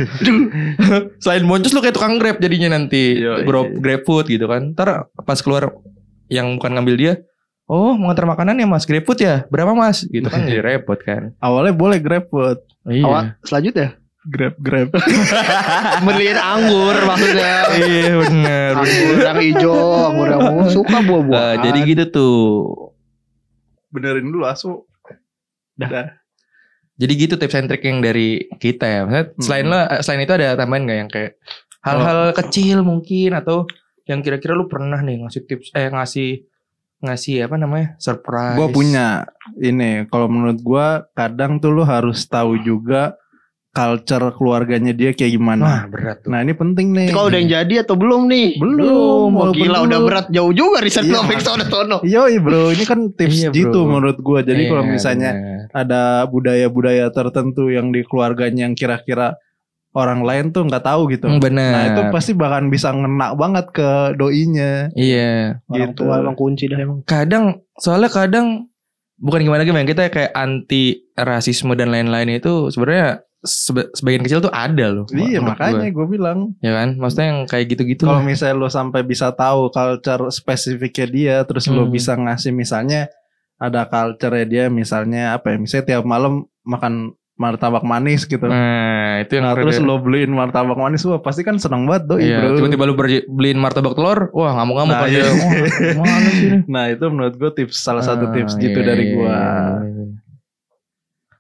Selain 1.22 1.46
boncos 1.46 1.70
lu 1.70 1.78
kayak 1.78 1.94
tukang 1.94 2.18
Grab 2.18 2.42
jadinya 2.42 2.74
nanti. 2.74 3.22
Iya, 3.22 3.46
Grab, 3.46 3.70
iya. 3.70 3.78
Grab 3.78 4.02
food 4.02 4.26
gitu 4.26 4.50
kan. 4.50 4.74
Ntar 4.74 5.07
pas 5.22 5.38
keluar 5.38 5.78
yang 6.26 6.59
bukan 6.59 6.74
ngambil 6.76 6.94
dia, 6.98 7.14
Oh 7.68 7.92
mengantar 7.94 8.24
makanan 8.24 8.57
ya 8.57 8.64
mas 8.64 8.88
GrabFood 8.88 9.20
ya 9.20 9.44
Berapa 9.52 9.76
mas 9.76 10.00
Gitu 10.09 10.24
kan 10.24 10.40
jadi 10.40 10.64
repot 10.64 10.96
kan 11.04 11.37
Awalnya 11.37 11.76
boleh 11.76 12.00
grab 12.00 12.24
food, 12.33 12.64
Iya 12.88 13.04
Awal 13.04 13.24
selanjutnya 13.44 13.92
grab 14.24 14.57
grab. 14.61 14.88
beliin 16.09 16.37
anggur 16.37 16.96
maksudnya. 17.04 17.64
Iya 17.76 18.12
bener 18.24 18.72
anggur 18.76 19.16
yang 19.20 19.38
hijau, 19.40 19.81
anggur 20.04 20.26
yang 20.28 20.42
ungu, 20.48 20.64
suka 20.81 20.96
Nah, 20.96 21.04
buah-buahan. 21.04 21.57
Jadi 21.64 21.78
gitu 21.87 22.04
tuh 22.09 22.37
Benerin 23.88 24.28
dulu 24.28 24.44
asu. 24.44 24.88
Jadi 26.99 27.12
gitu 27.14 27.35
tips 27.38 27.55
and 27.55 27.67
trick 27.71 27.87
yang 27.87 28.03
dari 28.03 28.51
kita 28.59 28.83
ya. 28.85 29.01
Maksudnya 29.07 29.25
selain 29.38 29.64
Hmm. 29.64 29.73
lo, 29.73 29.79
selain 30.03 30.21
itu 30.27 30.35
ada 30.35 30.59
tambahan 30.59 30.83
nggak 30.83 30.99
yang 30.99 31.11
kayak 31.11 31.33
hal-hal 31.87 32.21
kecil 32.35 32.83
mungkin 32.83 33.38
atau 33.38 33.71
yang 34.11 34.19
kira-kira 34.19 34.59
lu 34.59 34.67
pernah 34.67 34.99
nih 34.99 35.23
ngasih 35.23 35.43
tips 35.47 35.71
eh 35.79 35.87
ngasih 35.95 36.43
ngasih 36.99 37.47
apa 37.47 37.55
namanya 37.55 37.95
surprise. 38.03 38.59
Gue 38.59 38.69
punya 38.75 39.31
ini. 39.62 40.11
Kalau 40.11 40.27
menurut 40.27 40.59
gua 40.59 41.07
kadang 41.14 41.62
tuh 41.62 41.71
lu 41.71 41.87
harus 41.87 42.27
tahu 42.27 42.59
juga 42.59 43.14
culture 43.79 44.35
keluarganya 44.35 44.91
dia 44.91 45.14
kayak 45.14 45.33
gimana. 45.33 45.62
Wah 45.62 45.83
berat 45.87 46.19
tuh. 46.21 46.35
Nah 46.35 46.43
ini 46.43 46.51
penting 46.51 46.91
nih. 46.91 47.09
Kalau 47.09 47.31
udah 47.31 47.38
yang 47.38 47.51
jadi 47.55 47.75
atau 47.81 47.95
belum 47.95 48.27
nih? 48.27 48.59
Belum, 48.59 49.31
Oh, 49.31 49.55
gila 49.55 49.79
belum. 49.79 49.87
udah 49.87 49.99
berat 50.03 50.27
jauh 50.29 50.51
juga 50.51 50.83
riset 50.83 51.07
Iya. 51.07 51.14
lo 51.14 51.23
fix 51.25 51.41
sono 51.41 51.62
sono. 51.64 51.97
Yoi 52.03 52.37
bro, 52.37 52.71
ini 52.71 52.83
kan 52.83 53.14
tips 53.14 53.38
Iya, 53.38 53.49
bro. 53.49 53.57
gitu 53.57 53.81
menurut 53.85 54.19
gua. 54.19 54.43
Jadi 54.43 54.67
kalau 54.67 54.83
Iya, 54.83 54.91
misalnya 54.91 55.31
bener. 55.33 55.61
ada 55.73 56.03
budaya-budaya 56.27 57.07
tertentu 57.09 57.71
yang 57.71 57.88
di 57.88 58.03
keluarganya 58.03 58.67
yang 58.67 58.75
kira-kira 58.75 59.38
orang 59.91 60.21
lain 60.21 60.45
tuh 60.51 60.62
nggak 60.62 60.85
tahu 60.85 61.09
gitu. 61.09 61.27
Hmm, 61.27 61.38
bener. 61.38 61.71
Nah 61.71 61.85
itu 61.88 62.03
pasti 62.11 62.33
bahkan 62.33 62.67
bisa 62.67 62.91
ngena 62.91 63.33
banget 63.33 63.71
ke 63.71 63.88
doinya. 64.14 64.91
Iya. 64.93 65.62
Orang 65.64 65.79
Gitu. 65.87 66.03
tua 66.03 66.14
emang 66.19 66.35
kunci 66.35 66.67
dah 66.67 66.77
emang. 66.77 66.99
Kadang 67.03 67.45
soalnya 67.75 68.09
kadang 68.09 68.69
bukan 69.17 69.43
gimana 69.43 69.62
gimana 69.62 69.83
kita 69.83 70.07
kayak 70.09 70.31
anti 70.31 71.03
rasisme 71.14 71.75
dan 71.75 71.91
lain-lain 71.91 72.38
itu 72.38 72.71
sebenarnya 72.71 73.27
seba- 73.40 73.87
sebagian 73.92 74.20
kecil 74.20 74.40
tuh 74.40 74.51
ada 74.51 74.87
loh. 74.88 75.07
Iya 75.09 75.38
makanya 75.40 75.88
gue. 75.88 76.07
bilang 76.07 76.59
ya 76.59 76.74
kan 76.74 76.94
maksudnya 76.94 77.27
yang 77.29 77.40
kayak 77.44 77.66
gitu-gitu 77.68 78.03
kalau 78.03 78.20
misalnya 78.20 78.57
lo 78.57 78.68
sampai 78.68 79.01
bisa 79.03 79.31
tahu 79.31 79.68
culture 79.68 80.27
spesifiknya 80.29 81.07
dia, 81.07 81.37
terus 81.42 81.66
lo 81.66 81.83
Hmm. 81.83 81.90
bisa 81.90 82.12
ngasih 82.12 82.51
misalnya 82.51 83.07
ada 83.57 83.85
culture 83.85 84.35
dia 84.44 84.66
misalnya 84.68 85.33
apa 85.33 85.51
ya? 85.51 85.57
Misalnya 85.57 85.87
tiap 85.88 86.05
malam 86.05 86.35
makan 86.62 87.11
martabak 87.35 87.83
manis 87.83 88.27
gitu. 88.27 88.42
nah 88.42 89.22
itu 89.22 89.31
yang 89.33 89.46
Nah, 89.46 89.55
terus 89.55 89.79
dia- 89.79 89.87
lo 89.87 89.94
beliin 89.96 90.27
martabak 90.29 90.74
manis 90.74 91.07
wah 91.07 91.18
pasti 91.18 91.40
kan 91.40 91.55
seneng 91.55 91.87
banget 91.87 92.11
doi 92.11 92.18
Iya, 92.24 92.42
bro. 92.44 92.59
tiba-tiba 92.59 92.85
berji- 92.92 93.27
beliin 93.29 93.55
martabak 93.57 93.94
telur, 93.94 94.27
wah 94.33 94.53
ngamuk-ngamuk 94.53 94.90
Nah, 94.92 95.07
aja. 95.07 95.22
iya. 95.22 95.31
Wah, 95.94 96.03
mana 96.03 96.31
sih 96.33 96.46
ini? 96.48 96.59
Nah 96.68 96.85
itu 96.88 97.05
menurut 97.07 97.35
gue 97.35 97.51
tips 97.55 97.79
salah 97.79 98.03
satu 98.03 98.27
Ah, 98.27 98.33
tips 98.33 98.59
gitu 98.59 98.74
iya, 98.74 98.83
dari 98.85 99.05
iya, 99.05 99.14
gua. 99.14 99.31
iya. 99.31 99.88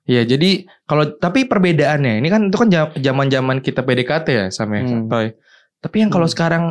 Iya, 0.08 0.24
jadi 0.24 0.50
kalau 0.82 1.04
tapi 1.12 1.44
perbedaannya 1.44 2.16
ini 2.16 2.28
kan 2.28 2.48
itu 2.48 2.56
kan 2.56 2.68
zaman-zaman 2.96 3.60
kita 3.60 3.84
PDKT 3.84 4.26
ya 4.26 4.46
sama 4.48 4.80
Hmm. 4.80 5.04
Toy. 5.06 5.36
Tapi 5.78 5.96
yang 6.00 6.08
kalau 6.08 6.24
Hmm. 6.24 6.32
sekarang 6.32 6.64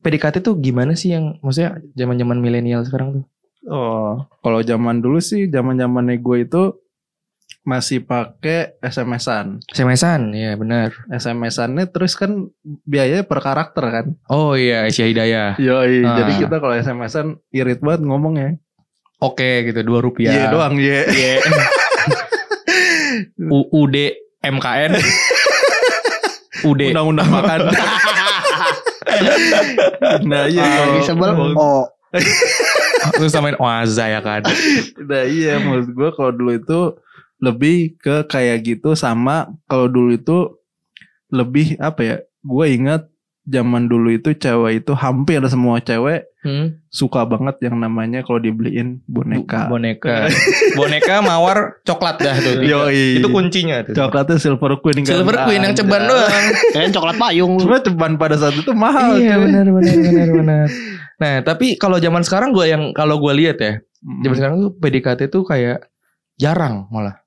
PDKT 0.00 0.40
tuh 0.40 0.56
gimana 0.56 0.96
sih 0.96 1.12
yang 1.12 1.36
maksudnya 1.38 1.76
zaman-zaman 1.92 2.40
milenial 2.40 2.82
sekarang 2.82 3.20
tuh? 3.20 3.24
Oh. 3.68 4.26
Kalau 4.40 4.58
zaman 4.58 4.98
dulu 4.98 5.20
sih, 5.20 5.46
zaman 5.46 5.76
zamannya 5.76 6.18
gue 6.18 6.38
itu 6.42 6.62
masih 7.62 8.02
pakai 8.02 8.74
SMS-an. 8.82 9.62
SMS-an, 9.70 10.34
ya 10.34 10.58
benar. 10.58 10.90
SMS-annya 11.06 11.86
terus 11.86 12.18
kan 12.18 12.50
biayanya 12.82 13.22
per 13.22 13.38
karakter 13.38 13.84
kan. 13.86 14.06
Oh 14.26 14.58
iya, 14.58 14.88
Asia 14.88 15.06
Hidayah. 15.06 15.60
Yoi, 15.62 16.02
Ah. 16.02 16.16
jadi 16.18 16.32
kita 16.42 16.56
kalau 16.58 16.74
SMS-an 16.74 17.38
irit 17.52 17.78
banget 17.78 18.02
ngomongnya. 18.02 18.58
Oke 19.22 19.62
gitu, 19.62 19.78
dua 19.86 20.02
rupiah. 20.02 20.34
Iya 20.34 20.44
doang, 20.50 20.74
iya. 20.74 21.06
Iya. 21.06 21.34
UUD 23.52 23.96
MKN. 24.40 24.92
UD. 26.64 26.80
Undang-undang 26.96 27.28
makan. 27.28 27.60
nah 30.30 30.48
iya. 30.48 30.88
Lagi 30.88 31.00
sebel. 31.04 31.52
Oh, 31.52 31.84
Terus 33.18 33.32
samain 33.32 33.56
Waza 33.60 34.08
ya 34.08 34.20
kan. 34.24 34.40
Nah 35.04 35.24
iya 35.28 35.60
menurut 35.60 35.88
gue 35.92 36.08
kalau 36.16 36.32
dulu 36.32 36.52
itu 36.56 36.80
lebih 37.42 37.98
ke 37.98 38.24
kayak 38.30 38.62
gitu 38.64 38.94
sama 38.96 39.50
kalau 39.68 39.90
dulu 39.90 40.16
itu 40.16 40.56
lebih 41.28 41.76
apa 41.76 42.00
ya? 42.00 42.16
Gue 42.40 42.72
ingat 42.72 43.12
zaman 43.44 43.90
dulu 43.90 44.14
itu 44.14 44.32
cewek 44.32 44.86
itu 44.86 44.92
hampir 44.96 45.42
semua 45.50 45.82
cewek 45.82 46.31
Hmm. 46.42 46.82
suka 46.90 47.22
banget 47.22 47.62
yang 47.62 47.78
namanya 47.78 48.26
kalau 48.26 48.42
dibeliin 48.42 48.98
boneka. 49.06 49.70
Boneka. 49.70 50.26
Boneka 50.78 51.22
mawar 51.22 51.78
coklat 51.86 52.18
dah 52.18 52.34
tuh. 52.34 52.66
Yoi. 52.66 53.22
Itu 53.22 53.30
kuncinya 53.30 53.86
tuh. 53.86 53.94
Coklatnya 53.94 54.42
Silver 54.42 54.74
Queen 54.82 55.06
kan. 55.06 55.14
Silver 55.22 55.46
Queen 55.46 55.62
yang 55.62 55.74
ceban 55.78 56.02
doang. 56.02 56.46
kayaknya 56.74 56.90
coklat 56.98 57.16
payung. 57.16 57.52
Cuma 57.62 57.78
ceban 57.78 58.18
pada 58.18 58.34
saat 58.34 58.58
itu 58.58 58.74
mahal. 58.74 59.22
iya 59.22 59.38
benar 59.38 59.70
benar 59.70 59.94
benar 59.94 60.28
benar. 60.42 60.66
Nah 61.22 61.34
tapi 61.46 61.78
kalau 61.78 62.02
zaman 62.02 62.26
sekarang 62.26 62.50
gue 62.50 62.66
yang 62.66 62.90
kalau 62.90 63.22
gue 63.22 63.32
lihat 63.38 63.58
ya, 63.62 63.78
Mm. 64.02 64.26
zaman 64.26 64.34
sekarang 64.34 64.56
tuh 64.58 64.72
PDKT 64.82 65.20
tuh 65.30 65.46
kayak 65.46 65.86
jarang 66.34 66.90
malah. 66.90 67.22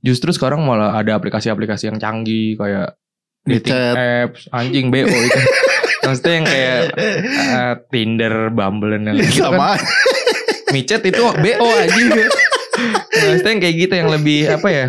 Justru 0.00 0.32
sekarang 0.32 0.64
malah 0.64 0.96
ada 0.96 1.12
aplikasi-aplikasi 1.12 1.92
yang 1.92 2.00
canggih 2.00 2.56
kayak 2.56 2.96
dating 3.44 3.76
apps, 3.92 4.48
anjing 4.48 4.88
BO 4.88 5.04
itu. 5.04 5.40
Maksudnya 6.02 6.32
yang 6.34 6.46
kayak 6.46 6.78
eh, 6.96 7.74
Tinder, 7.88 8.34
Bumble 8.50 8.90
dan 8.92 9.00
lain-lain. 9.06 9.24
Itu 9.24 9.40
kan 9.40 9.52
Sama. 9.54 9.70
micet 10.70 11.02
itu 11.02 11.22
BO 11.44 11.66
anjing. 11.66 12.08
Maksudnya 13.16 13.50
yang 13.50 13.62
kayak 13.62 13.76
gitu 13.78 13.94
yang 13.96 14.10
lebih 14.10 14.40
apa 14.50 14.68
ya? 14.68 14.86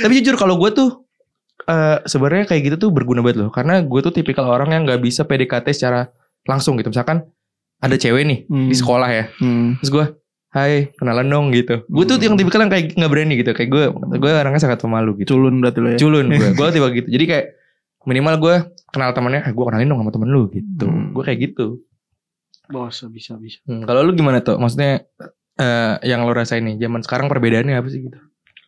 Tapi 0.00 0.12
jujur 0.20 0.36
kalau 0.36 0.56
gue 0.56 0.70
tuh 0.70 1.04
eh 1.68 2.00
sebenarnya 2.02 2.48
kayak 2.48 2.62
gitu 2.66 2.76
tuh 2.78 2.90
berguna 2.90 3.20
banget 3.20 3.44
loh. 3.46 3.50
Karena 3.52 3.78
gue 3.80 4.00
tuh 4.00 4.10
tipikal 4.10 4.48
orang 4.48 4.72
yang 4.72 4.82
nggak 4.84 5.00
bisa 5.00 5.22
PDKT 5.22 5.66
secara 5.70 6.08
langsung 6.44 6.80
gitu. 6.80 6.88
Misalkan 6.88 7.28
ada 7.80 7.96
cewek 7.96 8.24
nih 8.24 8.38
Hmm. 8.48 8.68
di 8.68 8.76
sekolah 8.76 9.08
ya. 9.08 9.24
Hmm. 9.40 9.76
Terus 9.80 9.90
gue, 9.90 10.04
hai 10.50 10.90
kenalan 10.96 11.28
dong 11.28 11.46
gitu. 11.52 11.84
Gue 11.86 12.04
tuh 12.04 12.16
Hmm. 12.16 12.32
yang 12.32 12.34
tipikal 12.36 12.60
yang 12.60 12.72
kayak 12.72 12.96
nggak 12.96 13.10
berani 13.10 13.34
gitu. 13.36 13.50
Kayak 13.52 13.70
gue, 13.70 13.84
gue 14.16 14.30
orangnya 14.32 14.60
sangat 14.60 14.80
pemalu 14.80 15.24
gitu. 15.24 15.36
Culun 15.36 15.60
berarti 15.60 15.78
lo 15.78 15.88
ya. 15.92 15.98
Culun 16.00 16.26
gue, 16.28 16.48
gue 16.52 16.66
tipe 16.70 16.88
gitu. 16.96 17.08
Jadi 17.08 17.24
kayak 17.28 17.46
minimal 18.02 18.34
gue 18.40 18.56
kenal 18.90 19.10
temannya, 19.14 19.46
ah, 19.46 19.52
gue 19.54 19.64
kenalin 19.64 19.88
dong 19.90 20.00
sama 20.02 20.12
temen 20.14 20.30
lu 20.30 20.42
gitu. 20.50 20.86
Hmm. 20.86 21.10
Gue 21.14 21.22
kayak 21.26 21.40
gitu. 21.50 21.82
Bos, 22.70 23.02
bisa 23.10 23.34
bisa. 23.38 23.58
Hmm, 23.66 23.82
kalau 23.82 24.06
lu 24.06 24.14
gimana 24.14 24.42
tuh? 24.42 24.58
Maksudnya 24.58 25.06
eh 25.60 25.94
yang 26.06 26.24
lo 26.24 26.32
rasain 26.32 26.62
nih, 26.64 26.76
zaman 26.78 27.02
sekarang 27.02 27.26
perbedaannya 27.26 27.74
apa 27.74 27.88
sih 27.90 28.06
gitu? 28.06 28.18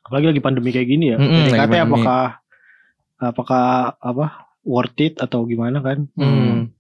Apalagi 0.07 0.27
lagi 0.35 0.43
pandemi 0.43 0.71
kayak 0.75 0.89
gini 0.91 1.05
ya. 1.15 1.17
PDKT 1.19 1.55
pandemi. 1.57 1.83
apakah 1.87 2.23
apakah 3.23 3.67
apa 4.03 4.27
worth 4.67 4.99
it 4.99 5.15
atau 5.23 5.47
gimana 5.47 5.79
kan? 5.83 6.11
Hmm. 6.19 6.75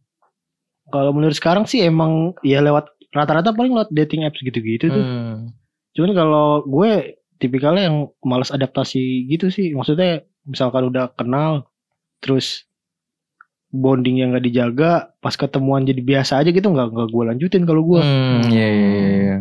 Kalau 0.90 1.14
menurut 1.14 1.38
sekarang 1.38 1.64
sih 1.64 1.86
emang 1.86 2.36
ya 2.42 2.60
lewat 2.60 2.90
rata-rata 3.14 3.54
paling 3.54 3.72
lewat 3.72 3.90
dating 3.94 4.26
apps 4.26 4.42
gitu-gitu 4.42 4.90
tuh. 4.90 5.04
Hmm. 5.04 5.54
Cuman 5.94 6.12
kalau 6.16 6.66
gue 6.66 7.20
tipikalnya 7.38 7.88
yang 7.88 7.96
malas 8.24 8.50
adaptasi 8.50 9.30
gitu 9.30 9.48
sih. 9.48 9.72
Maksudnya 9.72 10.26
misalkan 10.46 10.90
udah 10.90 11.14
kenal 11.14 11.70
terus 12.22 12.66
bonding 13.72 14.16
yang 14.16 14.30
gak 14.30 14.44
dijaga 14.44 14.92
pas 15.16 15.32
ketemuan 15.32 15.82
jadi 15.82 15.98
biasa 15.98 16.38
aja 16.38 16.48
gitu 16.48 16.64
nggak 16.66 16.88
nggak 16.88 17.08
gue 17.08 17.22
lanjutin 17.26 17.62
kalau 17.62 17.82
gue 17.82 17.98
Hmm, 17.98 18.44
iya 18.46 18.68
iya 18.68 18.88
iya, 18.90 19.08
iya. 19.18 19.36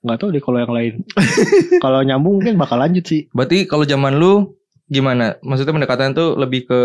nggak 0.00 0.16
tahu 0.16 0.28
deh 0.30 0.40
kalau 0.40 0.58
yang 0.58 0.70
lain 0.70 0.94
kalau 1.84 2.00
nyambung 2.00 2.34
mungkin 2.36 2.54
bakal 2.56 2.76
lanjut 2.76 3.04
sih 3.04 3.30
Berarti 3.30 3.64
kalau 3.64 3.84
zaman 3.84 4.14
lu 4.14 4.58
gimana? 4.84 5.38
Maksudnya 5.40 5.70
pendekatan 5.72 6.12
tuh 6.12 6.34
lebih 6.34 6.66
ke 6.66 6.80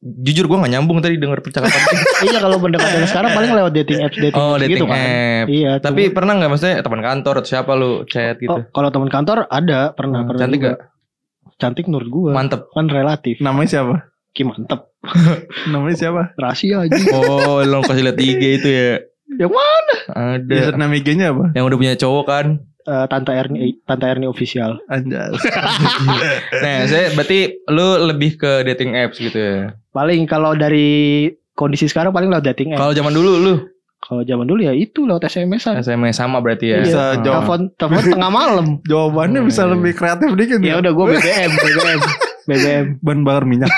jujur 0.00 0.46
gua 0.46 0.62
nggak 0.62 0.72
nyambung 0.72 0.98
tadi 0.98 1.18
denger 1.18 1.40
percakapan. 1.40 1.82
iya 2.24 2.38
kalau 2.38 2.56
pendekatan 2.56 3.04
sekarang 3.04 3.30
paling 3.30 3.50
lewat 3.50 3.72
dating 3.74 4.00
apps 4.00 4.16
dating 4.16 4.38
oh, 4.38 4.54
apps 4.54 4.60
dating 4.62 4.72
gitu 4.72 4.84
kan 4.86 4.96
app. 4.96 5.46
iya 5.46 5.72
Tapi 5.76 6.02
cuma- 6.04 6.14
pernah 6.14 6.32
nggak 6.36 6.48
maksudnya 6.48 6.76
teman 6.78 7.02
kantor 7.02 7.34
atau 7.36 7.48
siapa 7.48 7.72
lu 7.74 7.90
chat 8.04 8.36
gitu? 8.36 8.48
oh, 8.50 8.64
kalau 8.70 8.88
teman 8.88 9.08
kantor 9.08 9.44
ada 9.46 9.90
pernah 9.90 10.20
Hmm, 10.20 10.28
pernah 10.30 10.40
cantik 10.40 10.58
juga. 10.58 10.70
gak? 10.70 10.80
cantik 11.58 11.84
menurut 11.84 12.08
gue 12.08 12.32
Mantep. 12.32 12.60
kan 12.70 12.86
relatif 12.86 13.36
Namanya 13.38 13.68
siapa? 13.68 13.94
Ki 14.30 14.42
mantep 14.42 14.89
Namanya 15.72 15.96
siapa? 15.96 16.22
rahasia 16.34 16.82
aja 16.82 16.96
Oh, 17.14 17.60
lo 17.60 17.80
kasih 17.80 18.04
lihat 18.04 18.18
IG 18.18 18.42
itu 18.56 18.68
ya. 18.68 18.90
yang 19.32 19.48
mana 19.48 19.96
Ada. 20.36 20.52
Username 20.68 20.94
IG-nya 20.96 21.30
apa? 21.30 21.52
Yang 21.52 21.64
udah 21.64 21.78
punya 21.78 21.94
cowok 21.96 22.24
kan. 22.26 22.46
Eh, 22.82 23.06
tante 23.06 23.30
Erni 23.30 23.58
tante 23.80 24.04
Erni 24.04 24.26
official 24.26 24.80
Anjas. 24.86 25.36
Nah, 26.60 26.78
saya 26.84 27.12
berarti 27.12 27.38
lu 27.66 27.88
lebih 28.04 28.36
ke 28.36 28.64
dating 28.64 28.92
apps 28.94 29.16
gitu 29.16 29.36
ya. 29.36 29.72
paling 29.90 30.22
kalau 30.24 30.54
dari 30.54 31.26
kondisi 31.52 31.86
sekarang 31.86 32.10
paling 32.10 32.28
lewat 32.28 32.46
dating 32.46 32.72
apps 32.72 32.80
Kalau 32.80 32.92
zaman 32.92 33.10
dulu 33.10 33.32
lu 33.36 33.54
kalau 34.00 34.22
zaman 34.22 34.44
dulu 34.44 34.60
ya 34.60 34.72
itu 34.72 35.04
lewat 35.04 35.22
SMS-an 35.24 35.76
SMS 35.78 36.16
sama 36.16 36.38
berarti 36.38 36.66
ya. 36.68 36.76
Iya. 36.76 36.82
Bisa 36.82 37.02
jawab. 37.18 37.24
telepon 37.38 37.60
telepon 37.76 38.04
tengah 38.10 38.30
malam 38.30 38.66
Jawabannya 38.82 39.40
bisa 39.42 39.62
Hmm. 39.62 39.72
lebih 39.74 39.92
kreatif 39.92 40.28
dikit 40.32 40.58
ya 40.58 40.74
udah 40.76 40.90
gue 40.90 41.04
BBM 41.06 41.50
BBM 41.54 42.00
BBM 42.44 42.98
Ban 43.00 43.20
bakar 43.20 43.44
minyak. 43.44 43.68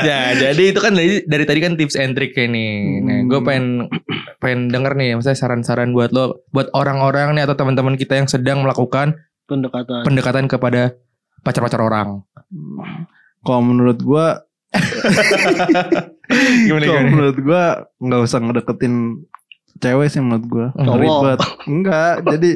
ya, 0.00 0.20
jadi 0.34 0.62
itu 0.72 0.80
kan 0.80 0.92
dari, 0.92 1.22
dari 1.24 1.44
tadi 1.44 1.60
kan 1.60 1.74
tips 1.74 1.96
and 1.96 2.14
trick 2.14 2.32
nih. 2.34 2.50
Nah, 3.00 3.12
Hmm. 3.14 3.28
gue 3.28 3.40
pengen 3.40 3.66
pengen 4.38 4.60
denger 4.68 4.92
nih, 4.94 5.14
maksudnya 5.14 5.36
saran-saran 5.36 5.92
buat 5.92 6.10
lo, 6.10 6.44
buat 6.50 6.68
orang-orang 6.72 7.34
nih 7.34 7.44
atau 7.44 7.54
teman-teman 7.54 7.94
kita 7.94 8.16
yang 8.16 8.28
sedang 8.28 8.60
melakukan 8.60 9.16
pendekatan 9.44 10.02
pendekatan 10.02 10.44
kepada 10.46 10.96
pacar-pacar 11.40 11.80
orang. 11.80 12.24
Kalau 13.40 13.60
menurut 13.60 14.00
gua, 14.00 14.40
Gimana 16.66 16.82
kalau 16.82 16.98
gimana? 16.98 17.10
menurut 17.12 17.36
gua 17.38 17.62
nggak 18.00 18.20
usah 18.22 18.40
ngedeketin 18.40 18.94
cewek 19.78 20.08
sih 20.08 20.18
menurut 20.18 20.46
gua. 20.46 20.66
Oh, 20.74 20.96
Ribet. 20.96 21.38
Enggak, 21.66 22.14
jadi 22.26 22.50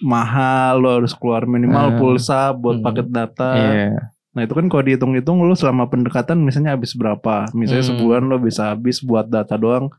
mahal 0.00 0.78
lo 0.78 0.88
harus 0.96 1.12
keluar 1.12 1.44
minimal 1.44 1.86
Ah. 1.86 1.96
pulsa 1.96 2.40
buat 2.52 2.80
Hmm. 2.80 2.86
paket 2.86 3.06
data. 3.08 3.50
Iya. 3.52 3.92
Nah 4.30 4.42
itu 4.42 4.54
kan 4.54 4.66
kalau 4.66 4.82
dihitung-hitung 4.82 5.38
lo 5.38 5.52
selama 5.52 5.86
pendekatan 5.86 6.38
misalnya 6.38 6.74
habis 6.74 6.94
berapa? 6.94 7.50
Misalnya 7.50 7.84
Hmm. 7.84 7.92
sebulan 7.96 8.22
lo 8.24 8.36
bisa 8.38 8.70
habis 8.70 9.00
buat 9.00 9.26
data 9.26 9.54
doang 9.54 9.90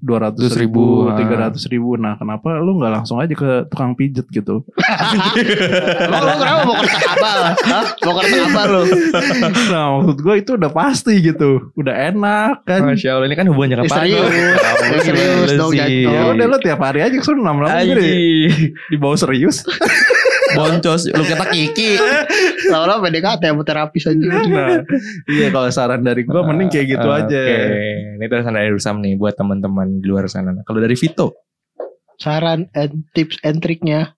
dua 0.00 0.18
ratus 0.24 0.48
200.000, 0.48 0.64
ribu, 0.64 0.84
ah. 1.04 1.14
tiga 1.14 1.34
ratus 1.38 1.64
ribu. 1.68 1.94
Nah 1.94 2.16
kenapa 2.16 2.56
lo 2.56 2.72
nggak 2.74 2.92
langsung 2.92 3.20
aja 3.20 3.30
ke 3.30 3.68
tukang 3.68 3.92
pijet 3.92 4.24
gitu? 4.28 4.64
Emang 6.04 6.20
lu 6.24 6.32
kenapa 6.34 6.60
mau 6.64 6.76
kertas 6.80 7.04
apa? 7.04 7.30
Hah? 7.60 7.84
Mau 8.00 8.14
kertas 8.16 8.40
apa 8.42 8.62
lu? 8.66 8.82
nah 9.72 9.84
maksud 10.00 10.18
gue 10.18 10.34
itu 10.36 10.50
udah 10.56 10.70
pasti 10.70 11.14
gitu, 11.20 11.50
udah 11.74 11.94
enak 12.10 12.64
kan. 12.64 12.80
Masya 12.82 13.08
Allah 13.14 13.26
ini 13.28 13.36
kan 13.36 13.46
hubungan 13.48 13.68
jangka 13.70 13.84
Eh, 13.84 13.90
panjang. 13.90 14.24
serius. 14.24 14.56
Ya, 14.56 15.00
Serius 15.00 15.50
dong. 15.54 15.72
Ya 15.76 16.22
udah 16.28 16.46
lo 16.48 16.56
tiap 16.58 16.80
hari 16.80 17.00
aja 17.00 17.14
ke 17.14 17.24
sana 17.24 17.40
lama-lama 17.42 17.76
gede. 17.78 18.00
Aji. 18.00 18.12
Dibawa 18.88 19.16
serius. 19.16 19.62
Boncos, 20.56 21.02
lu 21.10 21.22
kata 21.22 21.46
Kiki. 21.52 21.98
Lama-lama 22.72 23.08
PDKT 23.10 23.42
sama 23.50 23.62
terapis 23.66 24.04
aja. 24.06 24.18
nah, 24.20 24.78
iya 25.30 25.48
kalau 25.50 25.68
saran 25.70 26.02
dari 26.02 26.22
gue 26.26 26.40
mending 26.40 26.68
kayak 26.70 26.86
gitu 26.98 27.08
Oke. 27.08 27.18
aja. 27.26 27.42
Ini 28.18 28.24
terusan 28.26 28.54
dari 28.54 28.70
Rusam 28.70 29.02
nih 29.02 29.14
buat 29.18 29.34
teman-teman 29.34 30.02
di 30.02 30.06
luar 30.06 30.26
sana. 30.30 30.54
Nah, 30.54 30.62
Kalau 30.62 30.80
dari 30.82 30.94
Vito, 30.94 31.50
Saran 32.20 32.68
and 32.76 33.08
tips 33.16 33.40
and 33.40 33.64
triknya 33.64 34.12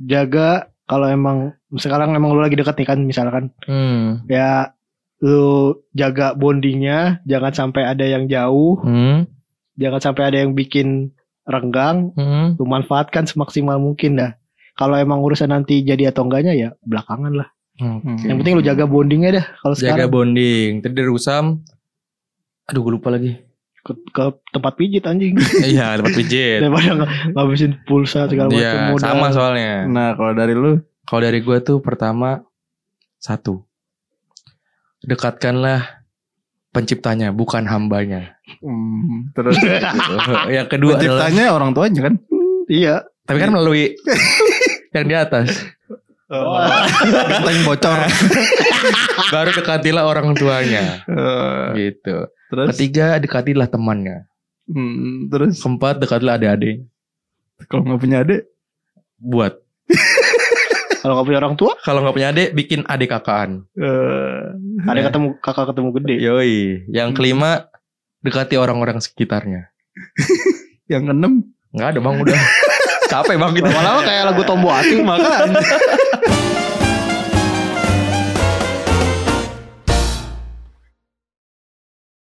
jaga 0.00 0.72
kalau 0.86 1.10
emang 1.10 1.52
sekarang 1.76 2.14
emang 2.14 2.32
lu 2.32 2.40
lagi 2.40 2.56
deket 2.56 2.78
nih 2.78 2.88
kan 2.88 3.00
misalkan 3.02 3.44
hmm, 3.66 4.24
ya 4.30 4.72
lu 5.20 5.76
jaga 5.96 6.32
bondingnya 6.36 7.20
jangan 7.26 7.52
sampai 7.52 7.82
ada 7.88 8.04
yang 8.06 8.30
jauh 8.30 8.80
hmm, 8.80 9.26
jangan 9.76 10.00
sampai 10.00 10.22
ada 10.32 10.38
yang 10.44 10.54
bikin 10.54 11.12
renggang 11.44 12.12
hmm. 12.14 12.56
lu 12.56 12.64
manfaatkan 12.64 13.26
semaksimal 13.26 13.76
mungkin 13.82 14.20
dah 14.20 14.32
kalau 14.76 14.94
emang 14.94 15.18
urusan 15.18 15.48
nanti 15.48 15.80
jadi 15.80 16.08
atau 16.08 16.22
enggaknya 16.22 16.52
ya 16.52 16.68
belakangan 16.80 17.32
lah 17.34 17.48
Hmm. 17.76 18.00
yang 18.18 18.36
penting 18.36 18.56
lu 18.56 18.64
jaga 18.64 18.84
bondingnya 18.84 19.30
dah 19.34 19.46
kalau 19.58 19.74
Jaga 19.74 19.84
sekarang 20.00 20.08
bonding. 20.08 20.70
Tadi 20.80 20.92
dari 20.92 21.04
Rusam, 21.06 21.60
aduh 22.64 22.80
gue 22.80 22.92
lupa 22.94 23.10
lagi. 23.10 23.36
ke, 23.78 23.92
ke 24.10 24.22
tempat 24.50 24.72
pijit 24.74 25.04
anjing 25.04 25.36
Iya, 25.68 25.94
tempat 25.94 26.10
pijit. 26.10 26.58
daripada 26.58 26.96
ng- 26.96 27.06
ngabisin 27.32 27.76
pulsa 27.84 28.26
segala 28.26 28.48
macam 28.48 28.56
Iya, 28.58 28.72
modal. 28.90 29.04
sama 29.04 29.26
soalnya. 29.28 29.84
Nah 29.84 30.08
kalau 30.12 30.32
dari 30.32 30.52
lu, 30.52 30.80
Kalau 31.04 31.20
dari 31.20 31.38
gue 31.38 31.58
tuh 31.60 31.78
pertama 31.78 32.40
satu, 33.16 33.60
dekatkanlah 35.00 36.02
penciptanya, 36.70 37.30
bukan 37.30 37.62
hambanya. 37.64 38.40
Hmm, 38.58 39.30
terus 39.32 39.56
yang 40.48 40.66
kedua 40.66 40.96
adalah 40.96 41.28
penciptanya 41.28 41.44
orang 41.50 41.70
tuanya 41.72 42.00
kan. 42.02 42.14
Iya. 42.66 43.04
tapi 43.22 43.38
kan 43.38 43.50
melalui 43.50 43.90
yang 44.96 45.06
di 45.06 45.16
atas. 45.16 45.48
Genteng 46.26 47.58
bocor. 47.62 47.98
Baru 49.32 49.50
dekatilah 49.52 50.02
orang 50.02 50.34
tuanya. 50.34 51.06
Eh, 51.06 51.66
Gitu. 51.76 52.16
terus 52.46 52.66
Ketiga 52.72 53.16
dekatilah 53.16 53.66
temannya. 53.66 54.26
hmm, 54.66 55.28
terus 55.28 55.58
Keempat 55.58 55.98
dekatilah 55.98 56.34
adik-adik. 56.34 56.82
kalau 57.66 57.82
nggak 57.84 58.00
punya 58.00 58.16
adik 58.20 58.42
Buat. 59.16 59.54
Kalau 60.98 61.14
nggak 61.14 61.24
punya 61.24 61.38
orang 61.38 61.54
tua, 61.54 61.72
Kalau 61.80 62.02
nggak 62.02 62.12
punya 62.12 62.28
adik, 62.28 62.48
bikin 62.52 62.82
adik 62.84 63.08
kakaan. 63.08 63.62
eh, 63.72 64.42
ada 64.82 65.00
ketemu 65.00 65.38
kakak 65.38 65.70
ketemu 65.70 65.88
gede. 65.94 66.14
Yoi. 66.18 66.56
Yang 66.90 67.08
kelima 67.14 67.70
dekati 68.20 68.58
orang-orang 68.58 68.98
sekitarnya. 68.98 69.70
yang 70.92 71.06
keenam 71.06 71.46
Nggak 71.70 71.88
ada 71.94 72.00
bang 72.02 72.16
udah. 72.18 72.40
Capek 73.16 73.36
bang 73.40 73.52
kita. 73.56 73.68
Lama-lama 73.72 74.00
kayak 74.04 74.22
lagu 74.28 74.42
Tombo 74.44 74.68
Ati. 74.68 75.00
Makanya. 75.00 75.56